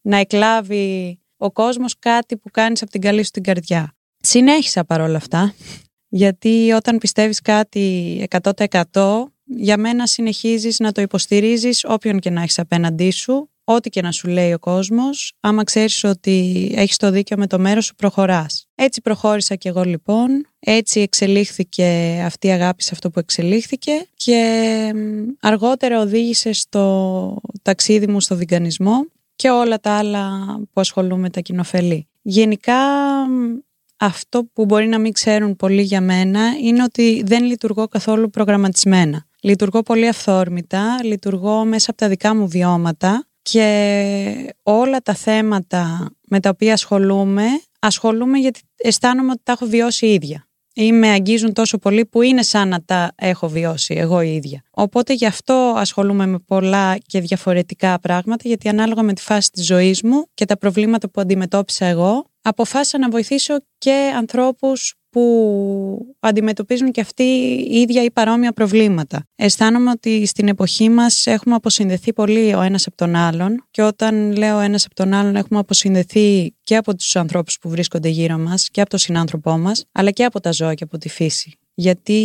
να 0.00 0.16
εκλάβει 0.16 1.18
ο 1.36 1.50
κόσμος 1.52 1.98
κάτι 1.98 2.36
που 2.36 2.50
κάνεις 2.50 2.82
από 2.82 2.90
την 2.90 3.00
καλή 3.00 3.24
σου 3.24 3.30
την 3.30 3.42
καρδιά. 3.42 3.94
Συνέχισα 4.20 4.84
παρόλα 4.84 5.16
αυτά, 5.16 5.54
γιατί 6.08 6.72
όταν 6.72 6.98
πιστεύεις 6.98 7.40
κάτι 7.40 8.26
100% 8.92 9.24
για 9.44 9.76
μένα 9.78 10.06
συνεχίζεις 10.06 10.78
να 10.78 10.92
το 10.92 11.00
υποστηρίζεις 11.00 11.84
όποιον 11.84 12.18
και 12.18 12.30
να 12.30 12.42
έχεις 12.42 12.58
απέναντί 12.58 13.10
σου, 13.10 13.50
ό,τι 13.64 13.90
και 13.90 14.02
να 14.02 14.12
σου 14.12 14.28
λέει 14.28 14.52
ο 14.52 14.58
κόσμος, 14.58 15.32
άμα 15.40 15.64
ξέρεις 15.64 16.04
ότι 16.04 16.70
έχεις 16.74 16.96
το 16.96 17.10
δίκιο 17.10 17.36
με 17.36 17.46
το 17.46 17.58
μέρος 17.58 17.84
σου 17.84 17.94
προχωράς. 17.94 18.68
Έτσι 18.82 19.00
προχώρησα 19.00 19.54
κι 19.54 19.68
εγώ 19.68 19.82
λοιπόν, 19.82 20.46
έτσι 20.58 21.00
εξελίχθηκε 21.00 22.20
αυτή 22.24 22.46
η 22.46 22.50
αγάπη 22.50 22.82
σε 22.82 22.90
αυτό 22.92 23.10
που 23.10 23.18
εξελίχθηκε 23.18 23.92
και 24.16 24.92
αργότερα 25.40 26.00
οδήγησε 26.00 26.52
στο 26.52 27.36
ταξίδι 27.62 28.06
μου 28.06 28.20
στο 28.20 28.36
βιγκανισμό 28.36 29.06
και 29.36 29.50
όλα 29.50 29.80
τα 29.80 29.90
άλλα 29.92 30.30
που 30.72 30.80
ασχολούμαι 30.80 31.30
τα 31.30 31.40
κοινοφελή. 31.40 32.08
Γενικά 32.22 32.76
αυτό 33.96 34.44
που 34.52 34.64
μπορεί 34.64 34.86
να 34.86 34.98
μην 34.98 35.12
ξέρουν 35.12 35.56
πολύ 35.56 35.82
για 35.82 36.00
μένα 36.00 36.40
είναι 36.62 36.82
ότι 36.82 37.22
δεν 37.26 37.44
λειτουργώ 37.44 37.88
καθόλου 37.88 38.30
προγραμματισμένα. 38.30 39.26
Λειτουργώ 39.40 39.82
πολύ 39.82 40.08
αυθόρμητα, 40.08 40.98
λειτουργώ 41.02 41.64
μέσα 41.64 41.90
από 41.90 41.98
τα 41.98 42.08
δικά 42.08 42.34
μου 42.34 42.48
βιώματα 42.48 43.24
και 43.42 44.54
όλα 44.62 45.00
τα 45.00 45.14
θέματα 45.14 46.10
με 46.28 46.40
τα 46.40 46.48
οποία 46.48 46.72
ασχολούμαι, 46.72 47.46
ασχολούμαι 47.80 48.38
γιατί 48.38 48.60
αισθάνομαι 48.76 49.30
ότι 49.30 49.40
τα 49.42 49.52
έχω 49.52 49.66
βιώσει 49.66 50.06
ίδια 50.06 50.44
ή 50.74 50.92
με 50.92 51.08
αγγίζουν 51.08 51.52
τόσο 51.52 51.78
πολύ 51.78 52.06
που 52.06 52.22
είναι 52.22 52.42
σαν 52.42 52.68
να 52.68 52.82
τα 52.84 53.12
έχω 53.16 53.48
βιώσει 53.48 53.94
εγώ 53.94 54.20
η 54.20 54.34
ίδια. 54.34 54.62
Οπότε 54.70 55.12
γι' 55.12 55.26
αυτό 55.26 55.74
ασχολούμαι 55.76 56.26
με 56.26 56.38
πολλά 56.38 56.96
και 57.06 57.20
διαφορετικά 57.20 58.00
πράγματα, 58.00 58.48
γιατί 58.48 58.68
ανάλογα 58.68 59.02
με 59.02 59.12
τη 59.12 59.22
φάση 59.22 59.50
της 59.50 59.66
ζωής 59.66 60.02
μου 60.02 60.26
και 60.34 60.44
τα 60.44 60.58
προβλήματα 60.58 61.10
που 61.10 61.20
αντιμετώπισα 61.20 61.86
εγώ, 61.86 62.24
αποφάσισα 62.42 62.98
να 62.98 63.08
βοηθήσω 63.08 63.54
και 63.78 64.12
ανθρώπους 64.16 64.94
που 65.10 66.16
αντιμετωπίζουν 66.20 66.90
και 66.90 67.00
αυτοί 67.00 67.22
οι 67.70 67.80
ίδια 67.80 68.02
ή 68.02 68.10
παρόμοια 68.10 68.52
προβλήματα. 68.52 69.26
Αισθάνομαι 69.36 69.90
ότι 69.90 70.26
στην 70.26 70.48
εποχή 70.48 70.88
μας 70.88 71.26
έχουμε 71.26 71.54
αποσυνδεθεί 71.54 72.12
πολύ 72.12 72.54
ο 72.54 72.60
ένας 72.60 72.86
από 72.86 72.96
τον 72.96 73.14
άλλον 73.14 73.64
και 73.70 73.82
όταν 73.82 74.36
λέω 74.36 74.58
ένας 74.58 74.84
από 74.84 74.94
τον 74.94 75.12
άλλον 75.12 75.36
έχουμε 75.36 75.58
αποσυνδεθεί 75.58 76.54
και 76.62 76.76
από 76.76 76.94
τους 76.94 77.16
ανθρώπους 77.16 77.58
που 77.58 77.68
βρίσκονται 77.68 78.08
γύρω 78.08 78.38
μας 78.38 78.68
και 78.68 78.80
από 78.80 78.90
τον 78.90 78.98
συνάνθρωπό 78.98 79.58
μας 79.58 79.84
αλλά 79.92 80.10
και 80.10 80.24
από 80.24 80.40
τα 80.40 80.52
ζώα 80.52 80.74
και 80.74 80.84
από 80.84 80.98
τη 80.98 81.08
φύση. 81.08 81.58
Γιατί 81.74 82.20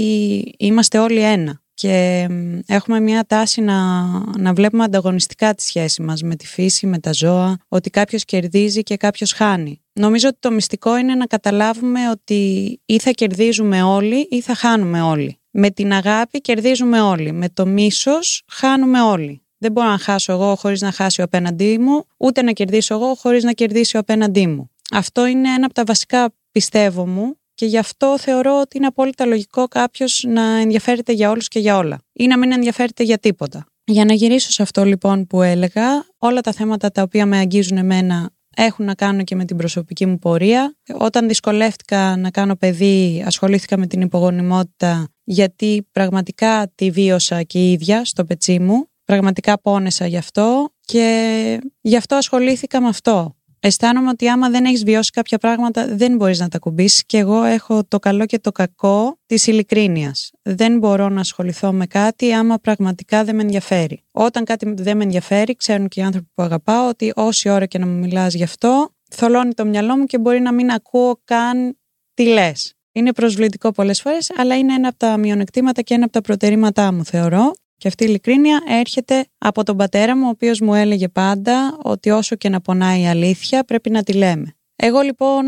είμαστε 0.58 1.00
όλοι 1.00 1.20
ένα. 1.20 1.64
Και 1.76 2.28
έχουμε 2.68 3.00
μια 3.00 3.26
τάση 3.28 3.62
να, 3.62 4.04
να 4.38 4.54
βλέπουμε 4.54 4.84
ανταγωνιστικά 4.84 5.54
τη 5.54 5.64
σχέση 5.64 6.02
μας 6.02 6.22
με 6.22 6.36
τη 6.36 6.48
φύση, 6.48 6.88
με 6.88 7.00
τα 7.00 7.12
ζώα, 7.12 7.58
ότι 7.68 7.90
κάποιος 7.90 8.26
κερδίζει 8.26 8.84
και 8.84 8.98
κάποιος 8.98 9.32
χάνει. 9.32 9.82
Νομίζω 9.94 10.28
ότι 10.28 10.38
το 10.40 10.52
μυστικό 10.52 10.98
είναι 10.98 11.16
να 11.16 11.26
καταλάβουμε 11.26 12.10
ότι 12.10 12.82
ή 12.86 13.00
θα 13.00 13.12
κερδίζουμε 13.12 13.84
όλοι 13.84 14.28
ή 14.30 14.42
θα 14.42 14.56
χάνουμε 14.56 15.02
όλοι. 15.02 15.40
Με 15.52 15.70
την 15.70 15.94
αγάπη 15.94 16.42
κερδίζουμε 16.42 17.02
όλοι. 17.02 17.32
Με 17.32 17.50
το 17.50 17.66
μίσος 17.66 18.44
χάνουμε 18.48 19.02
όλοι. 19.02 19.46
Δεν 19.58 19.72
μπορώ 19.72 19.88
να 19.88 19.98
χάσω 19.98 20.32
εγώ 20.32 20.56
χωρίς 20.56 20.82
να 20.82 20.92
χάσει 20.92 21.22
ο 21.22 21.24
απέναντί 21.24 21.78
μου, 21.78 22.06
ούτε 22.18 22.42
να 22.42 22.52
κερδίσω 22.52 22.94
εγώ 22.94 23.16
χωρίς 23.16 23.44
να 23.44 23.52
κερδίσει 23.52 23.98
ο 23.98 24.00
απέναντί 24.00 24.48
μου. 24.48 24.70
Αυτό 24.92 25.26
είναι 25.26 25.50
ένα 25.50 25.66
από 25.66 25.74
τα 25.74 25.84
βασικά 25.84 26.34
πιστεύω 26.52 27.08
μου 27.08 27.38
και 27.56 27.66
γι' 27.66 27.78
αυτό 27.78 28.20
θεωρώ 28.20 28.60
ότι 28.60 28.78
είναι 28.78 28.86
απόλυτα 28.86 29.26
λογικό 29.26 29.68
κάποιος 29.68 30.24
να 30.28 30.42
ενδιαφέρεται 30.42 31.12
για 31.12 31.30
όλους 31.30 31.48
και 31.48 31.60
για 31.60 31.78
όλα 31.78 32.00
ή 32.14 32.28
να 32.28 32.38
μην 32.38 32.52
ενδιαφέρεται 32.52 33.04
για 33.04 33.18
τίποτα. 33.18 33.66
Για 33.86 34.06
να 34.06 34.14
γυρίσω 34.14 34.52
σε 34.52 34.62
αυτό 34.62 34.84
λοιπόν 34.84 35.28
που 35.28 35.42
έλεγα, 35.42 36.06
όλα 36.18 36.42
τα 36.42 36.52
θέματα 36.52 36.92
τα 36.92 37.02
οποία 37.02 37.26
με 37.26 37.38
αγγίζουν 37.38 37.78
εμένα 37.78 38.30
έχουν 38.56 38.86
να 38.86 38.94
κάνουν 38.94 39.24
και 39.24 39.36
με 39.36 39.46
την 39.46 39.58
προσωπική 39.58 40.06
μου 40.06 40.20
πορεία. 40.20 40.76
Όταν 40.94 41.28
δυσκολεύτηκα 41.28 42.18
να 42.18 42.32
κάνω 42.32 42.56
παιδί, 42.56 43.24
ασχολήθηκα 43.26 43.78
με 43.78 43.88
την 43.88 44.02
υπογονιμότητα 44.02 45.08
γιατί 45.24 45.88
πραγματικά 45.92 46.72
τη 46.76 46.92
βίωσα 46.92 47.44
και 47.44 47.60
η 47.60 47.72
ίδια 47.72 48.06
στο 48.06 48.26
πετσί 48.26 48.60
μου. 48.60 48.88
Πραγματικά 49.06 49.62
πόνεσα 49.62 50.06
γι' 50.06 50.18
αυτό 50.18 50.70
και 50.82 51.62
γι' 51.82 51.96
αυτό 51.96 52.16
ασχολήθηκα 52.16 52.82
με 52.82 52.88
αυτό 52.88 53.35
αισθάνομαι 53.66 54.10
ότι 54.10 54.28
άμα 54.28 54.50
δεν 54.50 54.66
έχεις 54.66 54.84
βιώσει 54.84 55.12
κάποια 55.12 55.38
πράγματα 55.38 55.88
δεν 55.88 56.16
μπορείς 56.16 56.40
να 56.40 56.48
τα 56.48 56.60
κουμπίσεις 56.60 57.06
και 57.06 57.18
εγώ 57.18 57.44
έχω 57.44 57.84
το 57.88 58.00
καλό 58.00 58.26
και 58.26 58.40
το 58.40 58.52
κακό 58.52 59.18
της 59.26 59.48
ειλικρίνειας. 59.48 60.32
Δεν 60.42 60.78
μπορώ 60.78 61.10
να 61.10 61.20
ασχοληθώ 61.20 61.72
με 61.72 61.86
κάτι 61.86 62.34
άμα 62.34 62.58
πραγματικά 62.58 63.24
δεν 63.24 63.36
με 63.36 63.42
ενδιαφέρει. 63.42 64.04
Όταν 64.12 64.44
κάτι 64.44 64.74
δεν 64.78 64.98
με 64.98 65.04
ενδιαφέρει, 65.04 65.56
ξέρουν 65.56 65.88
και 65.88 66.00
οι 66.00 66.04
άνθρωποι 66.04 66.28
που 66.34 66.44
αγαπάω 66.44 66.88
ότι 66.88 67.14
όση 67.16 67.50
ώρα 67.50 67.66
και 67.66 67.78
να 67.78 67.86
μου 67.86 67.98
μιλάς 67.98 68.34
γι' 68.34 68.44
αυτό, 68.44 68.90
θολώνει 69.10 69.54
το 69.54 69.66
μυαλό 69.66 69.98
μου 69.98 70.06
και 70.06 70.18
μπορεί 70.18 70.40
να 70.40 70.54
μην 70.54 70.72
ακούω 70.72 71.22
καν 71.24 71.78
τι 72.14 72.24
λες. 72.24 72.74
Είναι 72.92 73.14
προσβλητικό 73.14 73.72
πολλές 73.72 74.02
φορές, 74.02 74.32
αλλά 74.38 74.58
είναι 74.58 74.74
ένα 74.74 74.88
από 74.88 74.98
τα 74.98 75.18
μειονεκτήματα 75.18 75.82
και 75.82 75.94
ένα 75.94 76.04
από 76.04 76.14
τα 76.14 76.22
προτερήματά 76.22 76.92
μου, 76.94 77.06
θεωρώ. 77.06 77.54
Και 77.78 77.88
αυτή 77.88 78.04
η 78.04 78.08
ειλικρίνεια 78.10 78.62
έρχεται 78.68 79.26
από 79.38 79.64
τον 79.64 79.78
πατέρα 79.78 80.18
μου, 80.18 80.26
ο 80.26 80.30
οποίος 80.30 80.60
μου 80.60 80.74
έλεγε 80.74 81.08
πάντα 81.08 81.78
ότι 81.84 82.10
όσο 82.10 82.36
και 82.36 82.50
να 82.50 82.62
πονάει 82.62 83.02
η 83.02 83.08
αλήθεια 83.08 83.64
πρέπει 83.64 83.90
να 83.90 84.04
τη 84.04 84.14
λέμε. 84.14 84.56
Εγώ 84.76 85.02
λοιπόν 85.02 85.46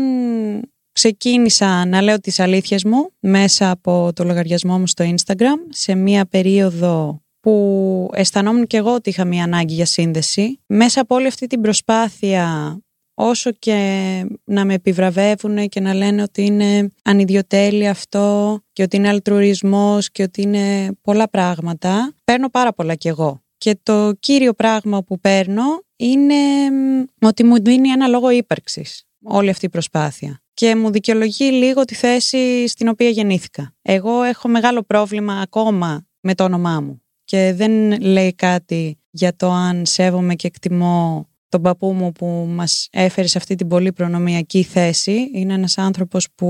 ξεκίνησα 0.92 1.84
να 1.86 2.02
λέω 2.02 2.20
τις 2.20 2.40
αλήθειες 2.40 2.84
μου 2.84 3.10
μέσα 3.20 3.70
από 3.70 4.10
το 4.14 4.24
λογαριασμό 4.24 4.78
μου 4.78 4.86
στο 4.86 5.14
Instagram 5.14 5.58
σε 5.68 5.94
μία 5.94 6.26
περίοδο 6.26 7.22
που 7.40 8.10
αισθανόμουν 8.12 8.66
και 8.66 8.76
εγώ 8.76 8.94
ότι 8.94 9.08
είχα 9.08 9.24
μία 9.24 9.44
ανάγκη 9.44 9.74
για 9.74 9.86
σύνδεση. 9.86 10.60
Μέσα 10.66 11.00
από 11.00 11.14
όλη 11.14 11.26
αυτή 11.26 11.46
την 11.46 11.60
προσπάθεια 11.60 12.76
όσο 13.20 13.50
και 13.50 13.76
να 14.44 14.64
με 14.64 14.74
επιβραβεύουν 14.74 15.68
και 15.68 15.80
να 15.80 15.94
λένε 15.94 16.22
ότι 16.22 16.44
είναι 16.44 16.92
ανιδιοτέλεια 17.04 17.90
αυτό 17.90 18.58
και 18.72 18.82
ότι 18.82 18.96
είναι 18.96 19.08
αλτρουρισμός 19.08 20.10
και 20.10 20.22
ότι 20.22 20.42
είναι 20.42 20.96
πολλά 21.02 21.28
πράγματα, 21.28 22.14
παίρνω 22.24 22.48
πάρα 22.48 22.72
πολλά 22.72 22.94
κι 22.94 23.08
εγώ. 23.08 23.42
Και 23.58 23.78
το 23.82 24.12
κύριο 24.20 24.54
πράγμα 24.54 25.02
που 25.02 25.20
παίρνω 25.20 25.64
είναι 25.96 26.34
ότι 27.20 27.44
μου 27.44 27.62
δίνει 27.62 27.88
ένα 27.88 28.06
λόγο 28.06 28.30
ύπαρξης 28.30 29.04
όλη 29.24 29.50
αυτή 29.50 29.66
η 29.66 29.68
προσπάθεια 29.68 30.42
και 30.54 30.76
μου 30.76 30.90
δικαιολογεί 30.90 31.44
λίγο 31.44 31.84
τη 31.84 31.94
θέση 31.94 32.68
στην 32.68 32.88
οποία 32.88 33.08
γεννήθηκα. 33.08 33.74
Εγώ 33.82 34.22
έχω 34.22 34.48
μεγάλο 34.48 34.82
πρόβλημα 34.82 35.40
ακόμα 35.40 36.06
με 36.20 36.34
το 36.34 36.44
όνομά 36.44 36.80
μου 36.80 37.02
και 37.24 37.52
δεν 37.56 38.00
λέει 38.00 38.34
κάτι 38.34 38.98
για 39.10 39.36
το 39.36 39.50
αν 39.50 39.86
σέβομαι 39.86 40.34
και 40.34 40.46
εκτιμώ 40.46 41.28
τον 41.48 41.62
παππού 41.62 41.92
μου 41.92 42.12
που 42.12 42.26
μας 42.48 42.88
έφερε 42.90 43.26
σε 43.26 43.38
αυτή 43.38 43.54
την 43.54 43.68
πολύ 43.68 43.92
προνομιακή 43.92 44.62
θέση. 44.62 45.30
Είναι 45.34 45.54
ένας 45.54 45.78
άνθρωπος 45.78 46.28
που 46.34 46.48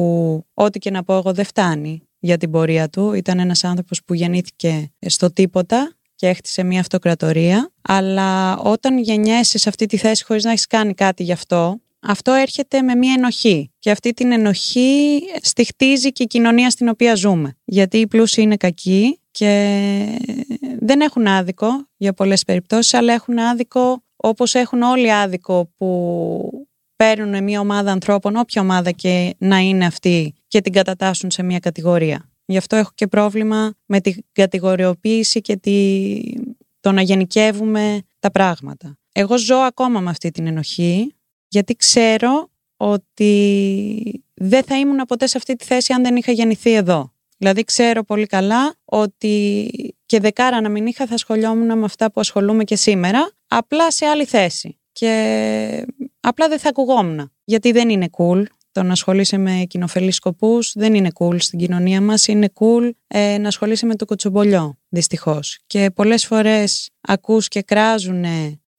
ό,τι 0.55 0.78
και 0.78 0.90
να 0.90 1.05
πω 1.05 1.17
εγώ 1.17 1.33
δεν 1.33 1.45
φτάνει 1.45 2.02
για 2.19 2.37
την 2.37 2.50
πορεία 2.50 2.88
του. 2.88 3.12
Ήταν 3.12 3.38
ένας 3.38 3.64
άνθρωπος 3.64 4.05
που 4.05 4.14
γεννήθηκε 4.14 4.93
στο 5.07 5.33
τίποτα 5.33 5.93
και 6.14 6.26
έχτισε 6.26 6.62
μια 6.62 6.81
αυτοκρατορία. 6.81 7.73
Αλλά 7.83 8.59
όταν 8.59 8.99
γεννιέσαι 8.99 9.59
σε 9.59 9.69
αυτή 9.69 9.87
τη 9.87 9.97
θέση 9.97 10.25
χωρίς 10.25 10.45
να 10.45 10.50
έχεις 10.50 10.67
κάνει 10.67 10.95
κάτι 10.95 11.23
γι' 11.23 11.33
αυτό, 11.33 11.81
αυτό 12.00 12.33
έρχεται 12.33 12.83
με 12.83 12.95
μια 12.95 13.12
ενοχή. 13.17 13.73
Και 13.78 13.90
αυτή 13.90 14.12
την 14.12 14.33
ενοχή 14.33 15.21
στοιχτίζει 15.43 16.12
και 16.12 16.23
η 16.23 16.26
κοινωνία 16.26 16.71
στην 16.71 16.88
οποία 16.88 17.14
ζούμε. 17.14 17.57
Γιατί 17.64 17.99
οι 17.99 18.07
πλούσιοι 18.07 18.43
είναι 18.43 18.57
κακοί 18.57 19.21
και 19.31 20.21
δεν 20.81 21.00
έχουν 21.00 21.26
άδικο 21.26 21.69
για 21.97 22.12
πολλές 22.12 22.45
περιπτώσεις, 22.45 22.95
αλλά 22.95 23.12
έχουν 23.12 23.38
άδικο 23.38 24.02
όπως 24.21 24.55
έχουν 24.55 24.83
όλοι 24.83 25.13
άδικο 25.13 25.71
που 25.77 26.67
παίρνουν 26.97 27.43
μια 27.43 27.61
ομάδα 27.61 27.93
ανθρώπων, 27.93 28.37
όποια 28.37 28.63
ομάδα 28.63 28.91
και 28.91 29.35
να 29.39 29.59
είναι 29.59 29.87
αυτή 29.87 30.35
και 30.47 30.61
την 30.61 30.73
κατατάσσουν 30.73 31.31
σε 31.31 31.43
μια 31.43 31.59
κατηγορία. 31.59 32.31
Γι' 32.45 32.57
αυτό 32.57 32.77
έχω 32.77 32.91
και 32.95 33.07
πρόβλημα 33.07 33.75
με 33.87 34.01
την 34.01 34.25
κατηγοριοποίηση 34.33 35.41
και 35.41 35.57
τη... 35.57 36.21
το 36.81 36.93
να 36.93 37.03
γενικεύουμε 37.03 38.01
τα 38.19 38.31
πράγματα. 38.31 38.99
Εγώ 39.13 39.39
ζω 39.39 39.57
ακόμα 39.57 40.01
με 40.01 40.11
αυτή 40.11 40.31
την 40.31 40.47
ενοχή, 40.47 41.15
γιατί 41.49 41.75
ξέρω 41.75 42.51
ότι 42.77 44.25
δεν 44.35 44.63
θα 44.63 44.79
ήμουν 44.79 44.97
ποτέ 44.97 45.27
σε 45.27 45.37
αυτή 45.37 45.57
τη 45.57 45.65
θέση 45.65 45.93
αν 45.93 46.03
δεν 46.03 46.17
είχα 46.17 46.33
γεννηθεί 46.33 46.73
εδώ. 46.73 47.13
Δηλαδή 47.37 47.65
ξέρω 47.65 48.03
πολύ 48.05 48.27
καλά 48.27 48.75
ότι 48.85 49.71
και 50.09 50.21
δεκάρα 50.21 50.61
να 50.61 50.69
μην 50.69 50.87
είχα 50.87 51.07
θα 51.07 51.15
ασχολιόμουν 51.15 51.79
με 51.79 51.85
αυτά 51.85 52.11
που 52.11 52.21
ασχολούμαι 52.21 52.65
και 52.65 52.77
σήμερα, 52.77 53.31
απλά 53.49 53.91
σε 53.91 54.07
άλλη 54.07 54.25
θέση. 54.25 54.81
Και 54.93 55.87
απλά 56.21 56.49
δεν 56.49 56.59
θα 56.59 56.69
ακουγόμουν. 56.69 57.33
Γιατί 57.45 57.73
δεν 57.73 57.88
είναι 57.88 58.09
cool 58.19 58.43
το 58.73 58.83
να 58.83 58.93
ασχολείσαι 58.93 59.37
με 59.37 59.65
κοινοφελείς 59.69 60.15
σκοπούς, 60.15 60.73
δεν 60.75 60.95
είναι 60.95 61.09
cool 61.19 61.41
στην 61.41 61.59
κοινωνία 61.59 62.00
μας, 62.00 62.27
είναι 62.27 62.53
cool 62.55 62.91
ε, 63.07 63.38
να 63.38 63.49
ασχολείσαι 63.49 63.87
με 63.87 63.95
το 63.95 64.05
κουτσομπολιό, 64.05 64.79
δυστυχώς. 64.88 65.59
Και 65.67 65.91
πολλές 65.95 66.27
φορές 66.27 66.91
ακούς 67.00 67.49
και 67.49 67.62
κράζουν 67.62 68.25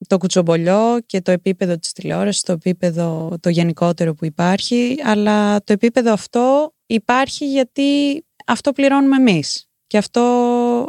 το 0.08 0.18
κουτσομπολιό 0.18 0.98
και 1.06 1.20
το 1.20 1.30
επίπεδο 1.30 1.78
της 1.78 1.92
τηλεόρασης, 1.92 2.42
το 2.42 2.52
επίπεδο 2.52 3.36
το 3.40 3.48
γενικότερο 3.48 4.14
που 4.14 4.24
υπάρχει, 4.24 4.96
αλλά 5.04 5.62
το 5.64 5.72
επίπεδο 5.72 6.12
αυτό 6.12 6.72
υπάρχει 6.86 7.50
γιατί 7.50 8.20
αυτό 8.46 8.72
πληρώνουμε 8.72 9.16
εμείς. 9.16 9.70
Και 9.86 9.98
αυτό 9.98 10.22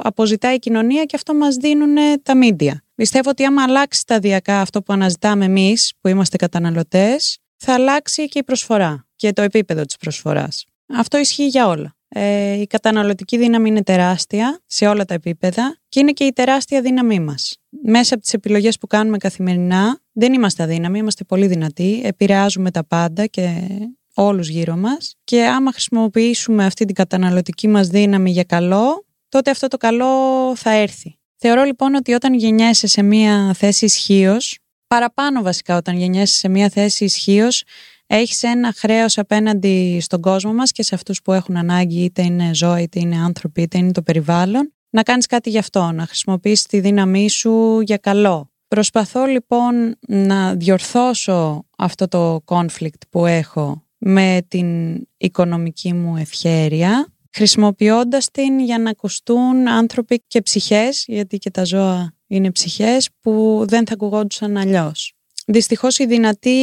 αποζητάει 0.03 0.55
η 0.55 0.59
κοινωνία 0.59 1.03
και 1.03 1.15
αυτό 1.15 1.33
μας 1.33 1.55
δίνουν 1.55 1.95
τα 2.23 2.37
μίντια. 2.37 2.83
Πιστεύω 2.95 3.29
ότι 3.29 3.43
άμα 3.43 3.63
αλλάξει 3.63 3.99
σταδιακά 3.99 4.61
αυτό 4.61 4.81
που 4.81 4.93
αναζητάμε 4.93 5.45
εμείς, 5.45 5.93
που 6.01 6.07
είμαστε 6.07 6.37
καταναλωτές, 6.37 7.39
θα 7.57 7.73
αλλάξει 7.73 8.27
και 8.27 8.39
η 8.39 8.43
προσφορά 8.43 9.07
και 9.15 9.33
το 9.33 9.41
επίπεδο 9.41 9.85
της 9.85 9.97
προσφοράς. 9.97 10.65
Αυτό 10.93 11.17
ισχύει 11.17 11.47
για 11.47 11.67
όλα. 11.67 11.95
Ε, 12.07 12.53
η 12.53 12.67
καταναλωτική 12.67 13.37
δύναμη 13.37 13.69
είναι 13.69 13.83
τεράστια 13.83 14.59
σε 14.65 14.87
όλα 14.87 15.05
τα 15.05 15.13
επίπεδα 15.13 15.77
και 15.89 15.99
είναι 15.99 16.11
και 16.11 16.23
η 16.23 16.31
τεράστια 16.31 16.81
δύναμή 16.81 17.19
μας. 17.19 17.57
Μέσα 17.83 18.13
από 18.13 18.23
τις 18.23 18.33
επιλογές 18.33 18.77
που 18.77 18.87
κάνουμε 18.87 19.17
καθημερινά 19.17 19.99
δεν 20.11 20.33
είμαστε 20.33 20.63
αδύναμοι, 20.63 20.97
είμαστε 20.97 21.23
πολύ 21.23 21.47
δυνατοί, 21.47 22.01
επηρεάζουμε 22.03 22.71
τα 22.71 22.85
πάντα 22.85 23.25
και 23.25 23.67
όλους 24.13 24.49
γύρω 24.49 24.75
μας 24.75 25.15
και 25.23 25.45
άμα 25.45 25.71
χρησιμοποιήσουμε 25.71 26.65
αυτή 26.65 26.85
την 26.85 26.95
καταναλωτική 26.95 27.67
μας 27.67 27.87
δύναμη 27.87 28.31
για 28.31 28.43
καλό, 28.43 29.05
τότε 29.31 29.49
αυτό 29.49 29.67
το 29.67 29.77
καλό 29.77 30.07
θα 30.55 30.71
έρθει. 30.71 31.19
Θεωρώ 31.37 31.63
λοιπόν 31.63 31.95
ότι 31.95 32.13
όταν 32.13 32.33
γεννιέσαι 32.33 32.87
σε 32.87 33.01
μια 33.01 33.53
θέση 33.53 33.85
ισχύως, 33.85 34.57
παραπάνω 34.87 35.41
βασικά 35.41 35.77
όταν 35.77 35.97
γεννιέσαι 35.97 36.35
σε 36.35 36.49
μια 36.49 36.69
θέση 36.69 37.03
ισχύως, 37.03 37.63
έχεις 38.07 38.43
ένα 38.43 38.73
χρέος 38.77 39.17
απέναντι 39.17 39.99
στον 40.01 40.21
κόσμο 40.21 40.53
μας 40.53 40.71
και 40.71 40.83
σε 40.83 40.95
αυτούς 40.95 41.21
που 41.21 41.33
έχουν 41.33 41.57
ανάγκη, 41.57 42.03
είτε 42.03 42.21
είναι 42.21 42.53
ζώα, 42.53 42.79
είτε 42.79 42.99
είναι 42.99 43.15
άνθρωποι, 43.15 43.61
είτε 43.61 43.77
είναι 43.77 43.91
το 43.91 44.01
περιβάλλον, 44.01 44.73
να 44.89 45.03
κάνεις 45.03 45.25
κάτι 45.25 45.49
γι' 45.49 45.57
αυτό, 45.57 45.91
να 45.91 46.05
χρησιμοποιήσεις 46.05 46.65
τη 46.65 46.79
δύναμή 46.79 47.29
σου 47.29 47.81
για 47.81 47.97
καλό. 47.97 48.51
Προσπαθώ 48.67 49.25
λοιπόν 49.25 49.97
να 50.07 50.55
διορθώσω 50.55 51.65
αυτό 51.77 52.07
το 52.07 52.43
conflict 52.45 53.01
που 53.09 53.25
έχω 53.25 53.83
με 53.97 54.45
την 54.47 54.97
οικονομική 55.17 55.93
μου 55.93 56.17
ευχέρεια, 56.17 57.13
χρησιμοποιώντας 57.33 58.31
την 58.31 58.59
για 58.59 58.77
να 58.77 58.89
ακουστούν 58.89 59.67
άνθρωποι 59.67 60.23
και 60.27 60.41
ψυχές, 60.41 61.03
γιατί 61.07 61.37
και 61.37 61.51
τα 61.51 61.63
ζώα 61.63 62.13
είναι 62.27 62.51
ψυχές, 62.51 63.09
που 63.19 63.63
δεν 63.67 63.87
θα 63.87 63.93
ακουγόντουσαν 63.93 64.57
αλλιώς. 64.57 65.13
Δυστυχώς 65.45 65.97
οι 65.97 66.05
δυνατοί 66.05 66.59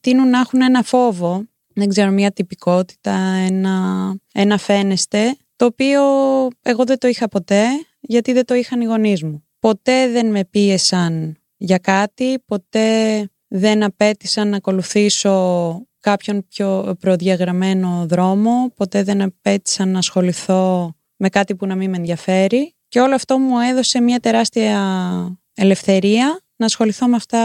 τείνουν 0.00 0.28
να 0.28 0.38
έχουν 0.38 0.62
ένα 0.62 0.82
φόβο, 0.82 1.44
δεν 1.74 1.88
ξέρω, 1.88 2.10
μια 2.10 2.30
τυπικότητα, 2.30 3.12
ένα, 3.48 4.14
ένα 4.32 4.58
φαίνεστε, 4.58 5.36
το 5.56 5.64
οποίο 5.64 6.02
εγώ 6.62 6.84
δεν 6.84 6.98
το 6.98 7.08
είχα 7.08 7.28
ποτέ, 7.28 7.64
γιατί 8.00 8.32
δεν 8.32 8.44
το 8.44 8.54
είχαν 8.54 8.80
οι 8.80 8.84
γονείς 8.84 9.22
μου. 9.22 9.44
Ποτέ 9.58 10.08
δεν 10.08 10.26
με 10.30 10.44
πίεσαν 10.44 11.36
για 11.56 11.78
κάτι, 11.78 12.38
ποτέ 12.46 13.20
δεν 13.48 13.82
απέτησαν 13.82 14.48
να 14.48 14.56
ακολουθήσω 14.56 15.32
κάποιον 16.10 16.46
πιο 16.48 16.96
προδιαγραμμένο 17.00 18.06
δρόμο, 18.08 18.72
ποτέ 18.76 19.02
δεν 19.02 19.22
απέτυσα 19.22 19.84
να 19.84 19.98
ασχοληθώ 19.98 20.94
με 21.16 21.28
κάτι 21.28 21.54
που 21.54 21.66
να 21.66 21.74
μην 21.74 21.90
με 21.90 21.96
ενδιαφέρει. 21.96 22.74
Και 22.88 22.98
Και 22.98 23.00
όλο 23.00 23.14
αυτό 23.14 23.38
μου 23.38 23.58
έδωσε 23.58 24.00
μια 24.00 24.20
τεράστια 24.20 24.80
ελευθερία 25.54 26.40
να 26.56 26.66
ασχοληθώ 26.66 27.06
με 27.06 27.16
αυτά 27.16 27.40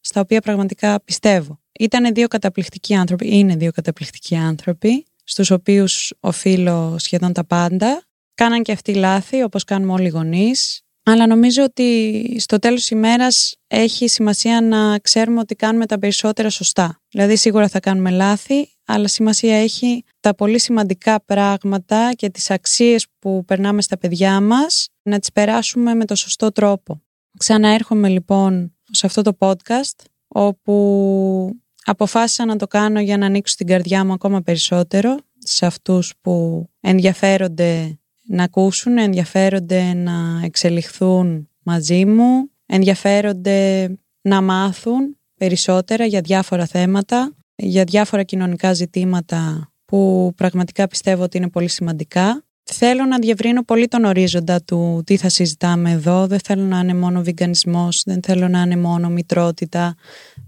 στα 0.00 0.20
οποία 0.20 0.40
πραγματικά 0.40 1.00
πιστεύω. 1.04 1.60
Ήταν 1.78 2.14
δύο 2.14 2.28
καταπληκτικοί 2.28 2.94
άνθρωποι, 2.94 3.36
είναι 3.36 3.56
δύο 3.56 3.70
καταπληκτικοί 3.70 4.36
άνθρωποι, 4.36 5.06
στους 5.24 5.50
οποίους 5.50 6.14
οφείλω 6.20 6.96
σχεδόν 6.98 7.32
τα 7.32 7.44
πάντα. 7.44 8.04
Κάναν 8.34 8.62
και 8.62 8.72
αυτοί 8.72 8.94
λάθη, 8.94 9.42
όπως 9.42 9.64
κάνουμε 9.64 9.92
όλοι 9.92 10.06
οι 10.06 10.08
γονείς. 10.08 10.83
Αλλά 11.06 11.26
νομίζω 11.26 11.62
ότι 11.62 12.36
στο 12.38 12.58
τέλος 12.58 12.80
της 12.80 12.90
ημέρας 12.90 13.56
έχει 13.66 14.08
σημασία 14.08 14.60
να 14.60 14.98
ξέρουμε 14.98 15.40
ότι 15.40 15.54
κάνουμε 15.54 15.86
τα 15.86 15.98
περισσότερα 15.98 16.50
σωστά. 16.50 17.00
Δηλαδή 17.10 17.36
σίγουρα 17.36 17.68
θα 17.68 17.80
κάνουμε 17.80 18.10
λάθη, 18.10 18.68
αλλά 18.84 19.08
σημασία 19.08 19.56
έχει 19.56 20.04
τα 20.20 20.34
πολύ 20.34 20.58
σημαντικά 20.58 21.24
πράγματα 21.24 22.10
και 22.16 22.30
τις 22.30 22.50
αξίες 22.50 23.06
που 23.18 23.44
περνάμε 23.44 23.82
στα 23.82 23.98
παιδιά 23.98 24.40
μας 24.40 24.88
να 25.02 25.18
τις 25.18 25.32
περάσουμε 25.32 25.94
με 25.94 26.04
το 26.04 26.14
σωστό 26.14 26.52
τρόπο. 26.52 27.02
Ξαναέρχομαι 27.38 28.08
λοιπόν 28.08 28.76
σε 28.90 29.06
αυτό 29.06 29.22
το 29.22 29.36
podcast 29.38 30.04
όπου 30.28 31.50
αποφάσισα 31.84 32.44
να 32.44 32.56
το 32.56 32.66
κάνω 32.66 33.00
για 33.00 33.18
να 33.18 33.26
ανοίξω 33.26 33.56
την 33.56 33.66
καρδιά 33.66 34.04
μου 34.04 34.12
ακόμα 34.12 34.40
περισσότερο 34.40 35.16
σε 35.38 35.66
αυτούς 35.66 36.12
που 36.20 36.66
ενδιαφέρονται 36.80 37.98
να 38.26 38.42
ακούσουν, 38.42 38.98
ενδιαφέρονται 38.98 39.92
να 39.94 40.40
εξελιχθούν 40.44 41.48
μαζί 41.62 42.04
μου, 42.04 42.50
ενδιαφέρονται 42.66 43.90
να 44.20 44.40
μάθουν 44.42 45.16
περισσότερα 45.36 46.04
για 46.04 46.20
διάφορα 46.20 46.66
θέματα, 46.66 47.34
για 47.56 47.84
διάφορα 47.84 48.22
κοινωνικά 48.22 48.72
ζητήματα 48.72 49.72
που 49.84 50.32
πραγματικά 50.36 50.88
πιστεύω 50.88 51.22
ότι 51.22 51.36
είναι 51.36 51.48
πολύ 51.48 51.68
σημαντικά. 51.68 52.44
Θέλω 52.62 53.04
να 53.04 53.18
διευρύνω 53.18 53.62
πολύ 53.62 53.88
τον 53.88 54.04
ορίζοντα 54.04 54.62
του 54.62 55.02
τι 55.06 55.16
θα 55.16 55.28
συζητάμε 55.28 55.90
εδώ. 55.90 56.26
Δεν 56.26 56.38
θέλω 56.38 56.62
να 56.62 56.78
είναι 56.78 56.94
μόνο 56.94 57.22
βιγκανισμός, 57.22 58.02
δεν 58.06 58.22
θέλω 58.22 58.48
να 58.48 58.60
είναι 58.60 58.76
μόνο 58.76 59.08
μητρότητα, 59.08 59.94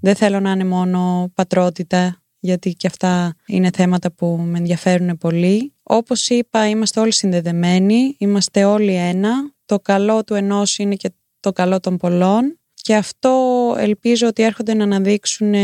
δεν 0.00 0.14
θέλω 0.14 0.40
να 0.40 0.50
είναι 0.50 0.64
μόνο 0.64 1.30
πατρότητα, 1.35 2.23
γιατί 2.47 2.75
και 2.75 2.87
αυτά 2.87 3.35
είναι 3.47 3.71
θέματα 3.75 4.12
που 4.12 4.26
με 4.26 4.59
ενδιαφέρουν 4.59 5.19
πολύ. 5.19 5.73
Όπως 5.83 6.29
είπα, 6.29 6.69
είμαστε 6.69 7.00
όλοι 7.00 7.12
συνδεδεμένοι, 7.12 8.17
είμαστε 8.19 8.65
όλοι 8.65 8.95
ένα. 8.95 9.31
Το 9.65 9.79
καλό 9.79 10.25
του 10.25 10.35
ενός 10.35 10.79
είναι 10.79 10.95
και 10.95 11.12
το 11.41 11.53
καλό 11.53 11.81
των 11.81 11.97
πολλών. 11.97 12.59
Και 12.75 12.95
αυτό 12.95 13.33
ελπίζω 13.79 14.26
ότι 14.26 14.43
έρχονται 14.43 14.75
να 14.75 14.85
αναδείξουν 14.85 15.55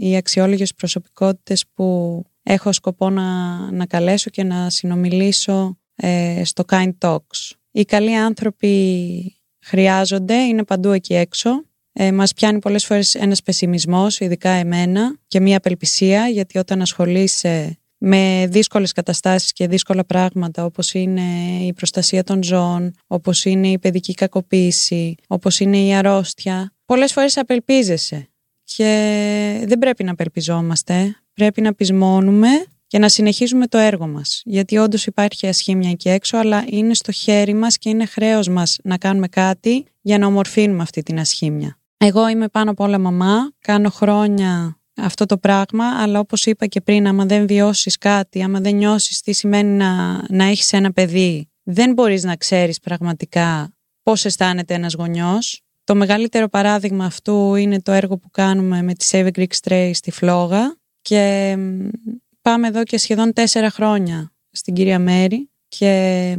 οι 0.00 0.16
αξιόλογες 0.16 0.74
προσωπικότητες 0.74 1.64
που 1.74 2.22
έχω 2.42 2.72
σκοπό 2.72 3.10
να, 3.10 3.56
να 3.70 3.86
καλέσω 3.86 4.30
και 4.30 4.44
να 4.44 4.70
συνομιλήσω 4.70 5.78
ε, 5.96 6.42
στο 6.44 6.64
Kind 6.68 6.92
Talks. 6.98 7.50
Οι 7.70 7.84
καλοί 7.84 8.16
άνθρωποι 8.16 9.40
χρειάζονται, 9.60 10.34
είναι 10.34 10.64
παντού 10.64 10.90
εκεί 10.90 11.14
έξω. 11.14 11.64
Ε, 12.00 12.12
μας 12.12 12.32
πιάνει 12.32 12.58
πολλές 12.58 12.84
φορές 12.84 13.14
ένας 13.14 13.42
πεσιμισμός, 13.42 14.20
ειδικά 14.20 14.50
εμένα, 14.50 15.18
και 15.28 15.40
μία 15.40 15.56
απελπισία, 15.56 16.28
γιατί 16.28 16.58
όταν 16.58 16.80
ασχολείσαι 16.80 17.78
με 17.98 18.46
δύσκολες 18.50 18.92
καταστάσεις 18.92 19.52
και 19.52 19.68
δύσκολα 19.68 20.04
πράγματα 20.04 20.64
όπως 20.64 20.94
είναι 20.94 21.22
η 21.60 21.72
προστασία 21.72 22.24
των 22.24 22.42
ζώων, 22.42 22.94
όπως 23.06 23.44
είναι 23.44 23.68
η 23.68 23.78
παιδική 23.78 24.14
κακοποίηση, 24.14 25.14
όπως 25.26 25.60
είναι 25.60 25.78
η 25.78 25.94
αρρώστια, 25.94 26.72
πολλές 26.84 27.12
φορές 27.12 27.36
απελπίζεσαι 27.36 28.28
και 28.64 29.64
δεν 29.66 29.78
πρέπει 29.78 30.04
να 30.04 30.10
απελπιζόμαστε, 30.10 31.16
πρέπει 31.34 31.60
να 31.60 31.74
πεισμώνουμε 31.74 32.48
και 32.86 32.98
να 32.98 33.08
συνεχίζουμε 33.08 33.66
το 33.66 33.78
έργο 33.78 34.06
μας. 34.06 34.42
Γιατί 34.44 34.76
όντως 34.76 35.06
υπάρχει 35.06 35.46
ασχήμια 35.46 35.90
εκεί 35.90 36.08
έξω, 36.08 36.36
αλλά 36.36 36.64
είναι 36.68 36.94
στο 36.94 37.12
χέρι 37.12 37.54
μας 37.54 37.78
και 37.78 37.88
είναι 37.88 38.06
χρέος 38.06 38.48
μας 38.48 38.78
να 38.82 38.98
κάνουμε 38.98 39.28
κάτι 39.28 39.84
για 40.00 40.18
να 40.18 40.26
ομορφύνουμε 40.26 40.82
αυτή 40.82 41.02
την 41.02 41.18
ασχήμια. 41.18 41.77
Εγώ 42.00 42.28
είμαι 42.28 42.48
πάνω 42.48 42.70
απ' 42.70 42.80
όλα 42.80 42.98
μαμά, 42.98 43.52
κάνω 43.58 43.90
χρόνια 43.90 44.80
αυτό 44.96 45.26
το 45.26 45.38
πράγμα, 45.38 46.02
αλλά 46.02 46.18
όπως 46.18 46.46
είπα 46.46 46.66
και 46.66 46.80
πριν, 46.80 47.06
άμα 47.06 47.24
δεν 47.24 47.46
βιώσεις 47.46 47.98
κάτι, 47.98 48.42
άμα 48.42 48.60
δεν 48.60 48.74
νιώσεις 48.74 49.20
τι 49.20 49.32
σημαίνει 49.32 49.76
να, 49.76 50.22
να 50.28 50.44
έχεις 50.44 50.72
ένα 50.72 50.92
παιδί, 50.92 51.50
δεν 51.62 51.92
μπορείς 51.92 52.24
να 52.24 52.36
ξέρεις 52.36 52.80
πραγματικά 52.80 53.72
πώς 54.02 54.24
αισθάνεται 54.24 54.74
ένας 54.74 54.94
γονιός. 54.94 55.62
Το 55.84 55.94
μεγαλύτερο 55.94 56.48
παράδειγμα 56.48 57.04
αυτού 57.04 57.54
είναι 57.54 57.80
το 57.80 57.92
έργο 57.92 58.18
που 58.18 58.30
κάνουμε 58.30 58.82
με 58.82 58.94
τη 58.94 59.08
Save 59.10 59.30
Greek 59.32 59.52
Stray 59.62 59.90
στη 59.94 60.10
Φλόγα 60.10 60.76
και 61.00 61.56
πάμε 62.42 62.68
εδώ 62.68 62.82
και 62.82 62.98
σχεδόν 62.98 63.32
τέσσερα 63.32 63.70
χρόνια 63.70 64.32
στην 64.50 64.74
κυρία 64.74 64.98
Μέρη 64.98 65.50
και 65.68 66.36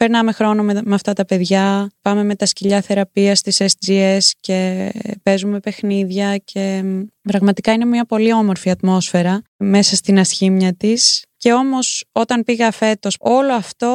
περνάμε 0.00 0.32
χρόνο 0.32 0.62
με, 0.62 0.80
με 0.84 0.94
αυτά 0.94 1.12
τα 1.12 1.24
παιδιά, 1.24 1.90
πάμε 2.02 2.24
με 2.24 2.34
τα 2.34 2.46
σκυλιά 2.46 2.80
θεραπείας 2.80 3.38
στις 3.38 3.62
SGS 3.62 4.18
και 4.40 4.90
παίζουμε 5.22 5.60
παιχνίδια 5.60 6.36
και 6.36 6.84
πραγματικά 7.22 7.72
είναι 7.72 7.84
μια 7.84 8.04
πολύ 8.04 8.32
όμορφη 8.32 8.70
ατμόσφαιρα 8.70 9.42
μέσα 9.56 9.96
στην 9.96 10.18
ασχήμια 10.18 10.74
της 10.74 11.24
και 11.36 11.52
όμως 11.52 12.04
όταν 12.12 12.44
πήγα 12.44 12.70
φέτος 12.70 13.16
όλο 13.20 13.52
αυτό 13.52 13.90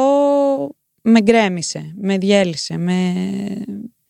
με 1.02 1.22
γκρέμισε, 1.22 1.94
με 2.02 2.18
διέλυσε, 2.18 2.78
με... 2.78 3.14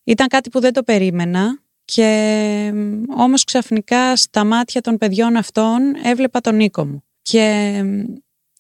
ήταν 0.04 0.28
κάτι 0.28 0.50
που 0.50 0.60
δεν 0.60 0.74
το 0.74 0.84
περίμενα 0.84 1.60
και 1.86 2.72
όμως 3.18 3.44
ξαφνικά 3.44 4.16
στα 4.16 4.44
μάτια 4.44 4.82
των 4.82 4.98
παιδιών 4.98 5.36
αυτών 5.36 5.80
έβλεπα 6.04 6.42
τον 6.42 6.56
Νίκο 6.56 6.86
μου. 6.86 7.04
Και 7.22 7.82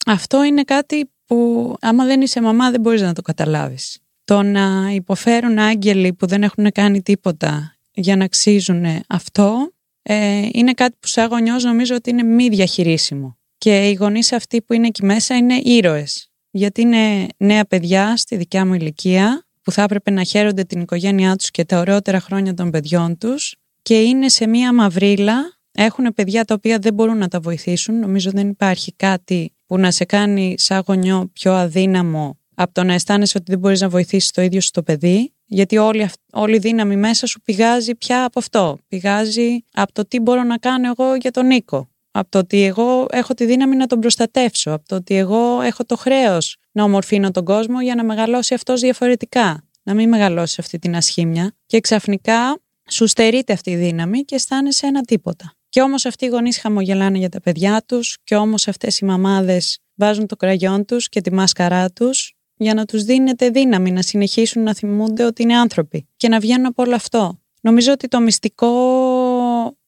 αυτό 0.06 0.44
είναι 0.44 0.64
κάτι 0.64 1.10
που 1.26 1.76
άμα 1.82 2.06
δεν 2.06 2.22
είσαι 2.22 2.42
μαμά 2.42 2.72
δεν 2.72 2.82
μπορείς 2.82 3.02
να 3.02 3.14
το 3.14 3.22
καταλάβεις. 3.22 4.00
Το 4.24 4.42
να 4.42 4.92
υποφέρουν 4.94 5.58
άγγελοι 5.58 6.14
που 6.14 6.26
δεν 6.26 6.44
έχουν 6.44 6.72
κάνει 6.72 7.02
τίποτα 7.02 7.76
για 7.92 8.16
να 8.16 8.24
αξίζουν 8.24 8.86
αυτό 9.08 9.70
ε, 10.08 10.50
είναι 10.52 10.74
κάτι 10.74 10.98
που 11.00 11.08
σαν 11.08 11.28
γονιός 11.28 11.64
νομίζω 11.64 11.96
ότι 11.96 12.10
είναι 12.10 12.24
μη 12.24 12.50
διαχειρίσιμο. 12.50 13.38
Και 13.58 13.90
οι 13.90 13.94
γονείς 13.94 14.32
αυτοί 14.32 14.62
που 14.62 14.74
είναι 14.74 14.88
εκεί 14.88 15.06
μέσα 15.06 15.36
είναι 15.36 15.56
ήρωες. 15.56 16.32
Γιατί 16.52 16.82
είναι 16.82 17.28
νέα 17.38 17.66
παιδιά 17.66 18.18
στη 18.18 18.36
δικιά 18.36 18.66
μου 18.66 18.74
ηλικία 18.74 19.46
που 19.62 19.72
θα 19.72 19.82
έπρεπε 19.82 20.12
να 20.12 20.24
χαίρονται 20.24 20.64
την 20.64 20.82
οικογένειά 20.82 21.36
τους 21.36 21.52
και 21.52 21.66
τα 21.66 21.80
ωραιότερα 21.80 22.20
χρόνια 22.20 22.54
των 22.54 22.70
παιδιών 22.70 23.18
τους 23.18 23.56
και 23.82 24.02
είναι 24.02 24.30
σε 24.30 24.48
μία 24.48 24.74
μαυρίλα, 24.74 25.58
έχουν 25.72 26.14
παιδιά 26.14 26.46
τα 26.46 26.54
οποία 26.54 26.80
δεν 26.80 26.94
μπορούν 26.94 27.18
να 27.18 27.28
τα 27.28 27.40
βοηθήσουν. 27.40 28.00
Νομίζω 28.00 28.32
δεν 28.32 28.50
υπάρχει 28.50 28.94
κάτι 28.94 29.55
που 29.66 29.78
να 29.78 29.92
σε 29.92 30.06
κάνει 30.06 30.56
σαν 30.58 30.84
γονιό 30.88 31.30
πιο 31.34 31.54
αδύναμο 31.54 32.40
από 32.56 32.74
το 32.74 32.84
να 32.84 32.94
αισθάνεσαι 32.94 33.38
ότι 33.38 33.52
δεν 33.52 33.60
μπορείς 33.60 33.82
να 33.82 33.90
βοηθήσεις 33.90 34.32
το 34.32 34.42
ίδιο 34.42 34.62
στο 34.62 34.84
παιδί, 34.84 35.34
γιατί 35.46 35.78
όλη, 35.78 36.10
όλη 36.32 36.56
η 36.56 36.60
δύναμη 36.60 36.96
μέσα 36.96 37.28
σου 37.28 37.42
πηγάζει 37.42 37.96
πια 37.96 38.24
από 38.24 38.40
αυτό. 38.40 38.78
Πηγάζει 38.88 39.66
από 39.74 39.94
το 39.94 40.06
τι 40.08 40.20
μπορώ 40.20 40.44
να 40.44 40.58
κάνω 40.58 40.88
εγώ 40.98 41.16
για 41.16 41.32
τον 41.32 41.46
Νίκο. 41.46 41.90
Από 42.12 42.30
το 42.30 42.38
ότι 42.38 42.64
εγώ 42.64 43.06
έχω 43.10 43.34
τη 43.34 43.46
δύναμη 43.46 43.76
να 43.76 43.88
τον 43.88 44.00
προστατεύσω. 44.00 44.72
Από 44.72 44.88
το 44.88 44.96
ότι 44.96 45.16
εγώ 45.16 45.62
έχω 45.62 45.86
το 45.86 45.96
χρέος 45.96 46.58
να 46.72 46.84
ομορφύνω 46.84 47.32
τον 47.32 47.46
κόσμο 47.46 47.82
για 47.82 47.96
να 47.96 48.04
μεγαλώσει 48.04 48.54
αυτός 48.54 48.82
διαφορετικά. 48.82 49.64
Να 49.84 49.94
μην 49.94 50.10
μεγαλώσει 50.10 50.56
αυτή 50.60 50.80
την 50.80 50.96
ασχήμια. 50.96 51.56
Και 51.66 51.80
ξαφνικά 51.80 52.60
σου 52.90 53.08
στερείται 53.08 53.54
αυτή 53.54 53.72
η 53.72 53.76
δύναμη 53.76 54.22
και 54.22 54.36
αισθάνεσαι 54.36 54.88
ένα 54.88 55.02
τίποτα. 55.02 55.54
Και 55.76 55.82
όμως 55.82 56.06
αυτοί 56.06 56.26
οι 56.26 56.28
γονείς 56.28 56.60
χαμογελάνε 56.60 57.18
για 57.18 57.30
τα 57.30 57.42
παιδιά 57.42 57.84
τους 57.86 58.18
και 58.24 58.36
όμως 58.36 58.68
αυτές 58.68 59.00
οι 59.00 59.06
μαμάδες 59.06 59.80
βάζουν 59.96 60.28
το 60.28 60.36
κραγιόν 60.36 60.86
τους 60.86 61.10
και 61.10 61.22
τη 61.22 61.34
μάσκαρά 61.34 61.92
τους 61.92 62.34
για 62.56 62.74
να 62.74 62.86
τους 62.86 63.04
δίνεται 63.04 63.50
δύναμη 63.50 63.92
να 63.92 64.02
συνεχίσουν 64.02 64.64
να 64.64 64.74
θυμούνται 64.74 65.24
ότι 65.24 65.42
είναι 65.42 65.58
άνθρωποι 65.58 66.08
και 66.18 66.28
να 66.28 66.40
βγαίνουν 66.40 66.66
από 66.66 66.84
όλο 66.84 66.96
αυτό. 66.96 67.40
Νομίζω 67.62 67.92
ότι 67.92 68.08
το 68.08 68.20
μυστικό 68.20 68.72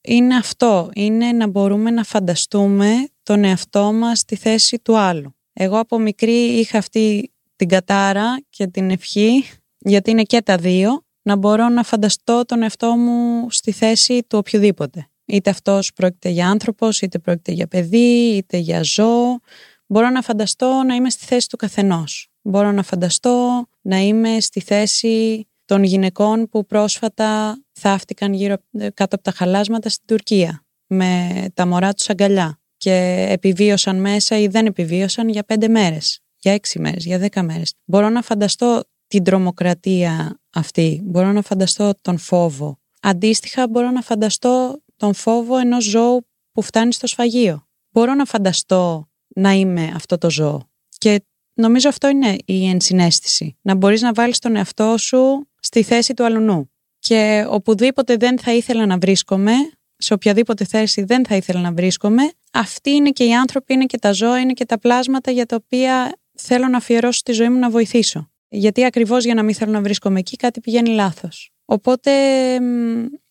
είναι 0.02 0.36
αυτό, 0.36 0.89
είναι 0.93 1.32
να 1.32 1.47
μπορούμε 1.47 1.91
να 1.91 2.04
φανταστούμε 2.04 3.08
τον 3.23 3.43
εαυτό 3.43 3.93
μας 3.93 4.19
στη 4.19 4.36
θέση 4.36 4.80
του 4.80 4.97
άλλου. 4.97 5.36
Εγώ 5.54 5.80
από 5.80 6.00
μικρή 6.00 6.60
είχα 6.60 6.78
αυτή 6.78 7.34
την 7.56 7.67
κατάρα 7.67 8.41
και 8.50 8.67
την 8.67 8.89
ευχή, 8.89 9.43
γιατί 9.78 10.12
είναι 10.12 10.23
και 10.23 10.41
τα 10.41 10.58
δύο, 10.58 11.06
να 11.21 11.36
μπορώ 11.36 11.69
να 11.69 11.84
φανταστώ 11.84 12.45
τον 12.45 12.62
εαυτό 12.62 12.95
μου 12.95 13.47
στη 13.50 13.71
θέση 13.71 14.23
του 14.28 14.38
οποιοδήποτε. 14.38 15.10
Είτε 15.28 15.50
αυτός 15.50 15.94
πρόκειται 15.94 16.30
για 16.30 16.50
άνθρωπος, 16.50 17.02
είτε 17.02 17.20
πρόκειται 17.20 17.52
για 17.52 17.68
παιδί, 17.68 18.36
είτε 18.36 18.58
για 18.58 18.84
ζώο. 18.84 19.40
Μπορώ 19.86 20.10
να 20.10 20.22
φανταστώ 20.22 20.84
να 20.86 20.96
είμαι 20.96 21.10
στη 21.10 21.26
θέση 21.26 21.50
του 21.50 21.58
καθενός. 21.58 22.30
Μπορώ 22.42 22.72
να 22.72 22.84
φανταστώ 22.84 23.66
να 23.82 23.98
είμαι 23.98 24.40
στη 24.40 24.60
θέση 24.60 25.48
των 25.66 25.84
γυναικών 25.84 26.50
που 26.50 26.66
πρόσφατα 26.66 27.60
θαύτηκαν 27.72 28.34
γύρω 28.34 28.56
κάτω 28.72 29.16
από 29.16 29.22
τα 29.22 29.32
χαλάσματα 29.32 29.90
στην 29.90 30.06
Τουρκία 30.08 30.66
με 30.88 31.30
τα 31.54 31.68
μωρά 31.68 31.94
τους 31.94 32.10
αγκαλιά 32.10 32.60
και 32.78 33.26
επιβίωσαν 33.30 34.00
μέσα 34.00 34.38
ή 34.38 34.48
δεν 34.48 34.66
επιβίωσαν 34.66 35.30
για 35.30 35.44
πέντε 35.44 35.68
μέρες, 35.68 36.20
για 36.38 36.54
έξι 36.54 36.80
μέρες, 36.80 37.06
για 37.06 37.18
δέκα 37.18 37.44
μέρες. 37.44 37.74
Μπορώ 37.86 38.10
να 38.10 38.22
φανταστώ 38.22 38.84
την 39.08 39.24
τρομοκρατία 39.24 40.40
αυτή, 40.50 41.02
μπορώ 41.04 41.32
να 41.32 41.42
φανταστώ 41.42 41.94
τον 42.02 42.18
φόβο. 42.18 42.80
Αντίστοιχα 43.02 43.68
μπορώ 43.68 43.92
να 43.92 44.02
φανταστώ 44.02 44.82
τον 44.97 45.13
φόβο 45.13 45.57
ενός 45.57 45.83
ζώου 45.83 46.27
που 46.51 46.62
φτάνει 46.62 46.93
στο 46.93 47.07
σφαγείο. 47.07 47.67
Μπορώ 47.91 48.13
να 48.13 48.25
φανταστώ 48.25 49.10
να 49.27 49.51
είμαι 49.51 49.91
αυτό 49.95 50.17
το 50.17 50.29
ζώο. 50.29 50.69
Και 50.97 51.25
νομίζω 51.53 51.89
αυτό 51.89 52.07
είναι 52.07 52.36
η 52.45 52.69
ενσυναίσθηση. 52.69 53.57
Να 53.62 53.75
μπορείς 53.75 54.01
να 54.01 54.13
βάλεις 54.13 54.39
τον 54.39 54.55
εαυτό 54.55 54.97
σου 54.97 55.49
στη 55.60 55.83
θέση 55.83 56.13
του 56.13 56.25
αλουνού. 56.25 56.71
Και 56.99 57.45
οπουδήποτε 57.49 58.15
δεν 58.15 58.39
θα 58.39 58.53
ήθελα 58.53 58.86
να 58.86 58.97
βρίσκομαι, 58.97 59.53
σε 59.97 60.13
οποιαδήποτε 60.13 60.65
θέση 60.65 61.03
δεν 61.03 61.25
θα 61.25 61.36
ήθελα 61.36 61.60
να 61.60 61.71
βρίσκομαι, 61.71 62.31
αυτοί 62.53 62.89
είναι 62.89 63.10
και 63.10 63.23
οι 63.23 63.33
άνθρωποι, 63.33 63.73
είναι 63.73 63.86
και 63.86 63.97
τα 63.97 64.12
ζώα, 64.12 64.39
είναι 64.39 64.53
και 64.53 64.65
τα 64.65 64.79
πλάσματα 64.79 65.31
για 65.31 65.45
τα 65.45 65.55
οποία 65.55 66.17
θέλω 66.38 66.67
να 66.67 66.77
αφιερώσω 66.77 67.21
τη 67.23 67.31
ζωή 67.31 67.49
μου 67.49 67.60
να 67.60 67.69
βοηθήσω. 67.69 68.31
Γιατί 68.49 68.86
ακριβώς 68.86 69.23
για 69.23 69.33
να 69.33 69.43
μην 69.43 69.55
θέλω 69.55 69.71
να 69.71 69.81
βρίσκομαι 69.81 70.19
εκεί 70.19 70.36
κάτι 70.36 70.60
πηγαίνει 70.60 70.89
λάθος. 70.89 71.51
Οπότε 71.65 72.12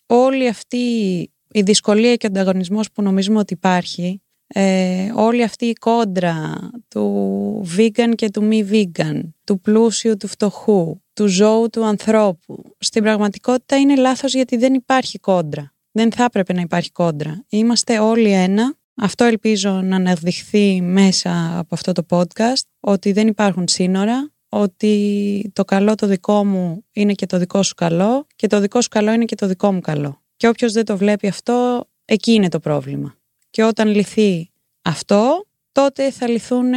όλη 0.07 0.49
αυτή 0.49 0.85
η 1.57 1.63
δυσκολία 1.63 2.17
και 2.17 2.27
ο 2.27 2.29
ανταγωνισμός 2.31 2.93
που 2.93 3.03
νομίζουμε 3.03 3.39
ότι 3.39 3.53
υπάρχει, 3.53 4.23
ε, 4.47 5.11
όλη 5.15 5.43
αυτή 5.43 5.65
η 5.67 5.73
κόντρα 5.73 6.71
του 6.89 7.67
vegan 7.77 8.13
και 8.15 8.31
του 8.31 8.45
μη 8.45 8.69
vegan, 8.71 9.21
του 9.45 9.61
πλούσιου, 9.61 10.17
του 10.17 10.29
φτωχού, 10.29 11.01
του 11.13 11.27
ζώου, 11.27 11.69
του 11.71 11.85
ανθρώπου, 11.85 12.63
στην 12.79 13.03
πραγματικότητα 13.03 13.77
είναι 13.77 13.97
λάθος 13.97 14.35
γιατί 14.35 14.57
δεν 14.57 14.75
υπάρχει 14.75 15.19
κόντρα. 15.19 15.75
Δεν 15.91 16.13
θα 16.13 16.25
έπρεπε 16.25 16.53
να 16.53 16.61
υπάρχει 16.61 16.93
κόντρα. 16.93 17.45
Είμαστε 17.49 17.99
όλοι 17.99 18.31
ένα. 18.31 18.75
Αυτό 18.95 19.25
ελπίζω 19.25 19.71
να 19.71 19.97
αναδειχθεί 19.97 20.81
μέσα 20.83 21.59
από 21.59 21.75
αυτό 21.75 21.93
το 21.93 22.07
podcast, 22.09 22.67
ότι 22.81 23.13
δεν 23.13 23.27
υπάρχουν 23.27 23.69
σύνορα, 23.69 24.33
ότι 24.49 25.51
το 25.53 25.65
καλό 25.65 25.95
το 25.95 26.07
δικό 26.07 26.45
μου 26.45 26.85
είναι 26.93 27.13
και 27.13 27.27
το 27.27 27.39
δικό 27.39 27.63
σου 27.63 27.75
καλό 27.75 28.27
και 28.37 28.47
το 28.47 28.61
δικό 28.61 28.81
σου 28.81 28.89
καλό 28.89 29.13
είναι 29.13 29.25
και 29.25 29.35
το 29.35 29.47
δικό 29.47 29.73
μου 29.73 29.81
καλό. 29.81 30.26
Και 30.37 30.49
όποιος 30.49 30.73
δεν 30.73 30.85
το 30.85 30.97
βλέπει 30.97 31.29
αυτό, 31.29 31.89
εκεί 32.05 32.33
είναι 32.33 32.49
το 32.49 32.61
πρόβλημα. 32.61 33.17
Και 33.51 33.63
όταν 33.63 33.89
λυθεί 33.89 34.51
αυτό, 34.83 35.47
τότε 35.73 36.11
θα 36.11 36.29
λυθούν 36.29 36.73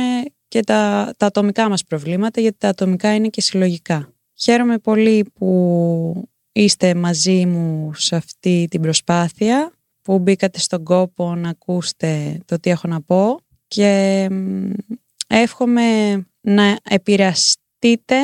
και 0.48 0.60
τα, 0.60 1.14
τα 1.18 1.26
ατομικά 1.26 1.70
μας 1.70 1.84
προβλήματα, 1.84 2.42
γιατί 2.42 2.58
τα 2.58 2.70
ατομικά 2.70 3.16
είναι 3.16 3.28
και 3.28 3.42
συλλογικά. 3.42 4.14
Χαίρομαι 4.36 4.78
πολύ 4.78 5.26
που 5.34 6.30
είστε 6.52 6.96
μαζί 6.96 7.46
μου 7.46 7.94
σε 7.94 8.16
αυτή 8.16 8.68
την 8.70 8.82
προσπάθεια, 8.82 9.74
που 10.02 10.20
μπήκατε 10.20 10.60
στον 10.60 10.84
κόπο 10.84 11.36
να 11.36 11.50
ακούσετε 11.50 12.40
το 12.46 12.60
τι 12.60 12.70
έχω 12.70 12.88
να 12.88 13.02
πω 13.02 13.40
και 13.68 14.28
εύχομαι 15.28 16.14
να 16.42 16.78
επηρεαστείτε 16.84 18.18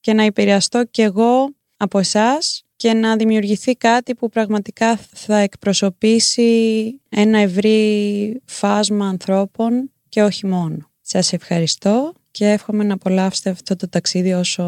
και 0.00 0.12
να 0.12 0.22
επηρεαστώ 0.22 0.84
κι 0.84 1.02
εγώ 1.02 1.54
από 1.76 1.98
εσάς 1.98 2.63
και 2.84 2.92
να 2.92 3.16
δημιουργηθεί 3.16 3.74
κάτι 3.76 4.14
που 4.14 4.28
πραγματικά 4.28 4.96
θα 4.96 5.36
εκπροσωπήσει 5.38 7.00
ένα 7.08 7.38
ευρύ 7.38 8.40
φάσμα 8.44 9.08
ανθρώπων 9.08 9.90
και 10.08 10.22
όχι 10.22 10.46
μόνο. 10.46 10.90
Σας 11.00 11.32
ευχαριστώ 11.32 12.12
και 12.30 12.50
εύχομαι 12.50 12.84
να 12.84 12.94
απολαύσετε 12.94 13.50
αυτό 13.50 13.76
το 13.76 13.88
ταξίδι 13.88 14.32
όσο 14.32 14.64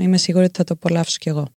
είμαι 0.00 0.16
σίγουρη 0.16 0.44
ότι 0.44 0.56
θα 0.56 0.64
το 0.64 0.74
απολαύσω 0.74 1.16
κι 1.20 1.28
εγώ. 1.28 1.46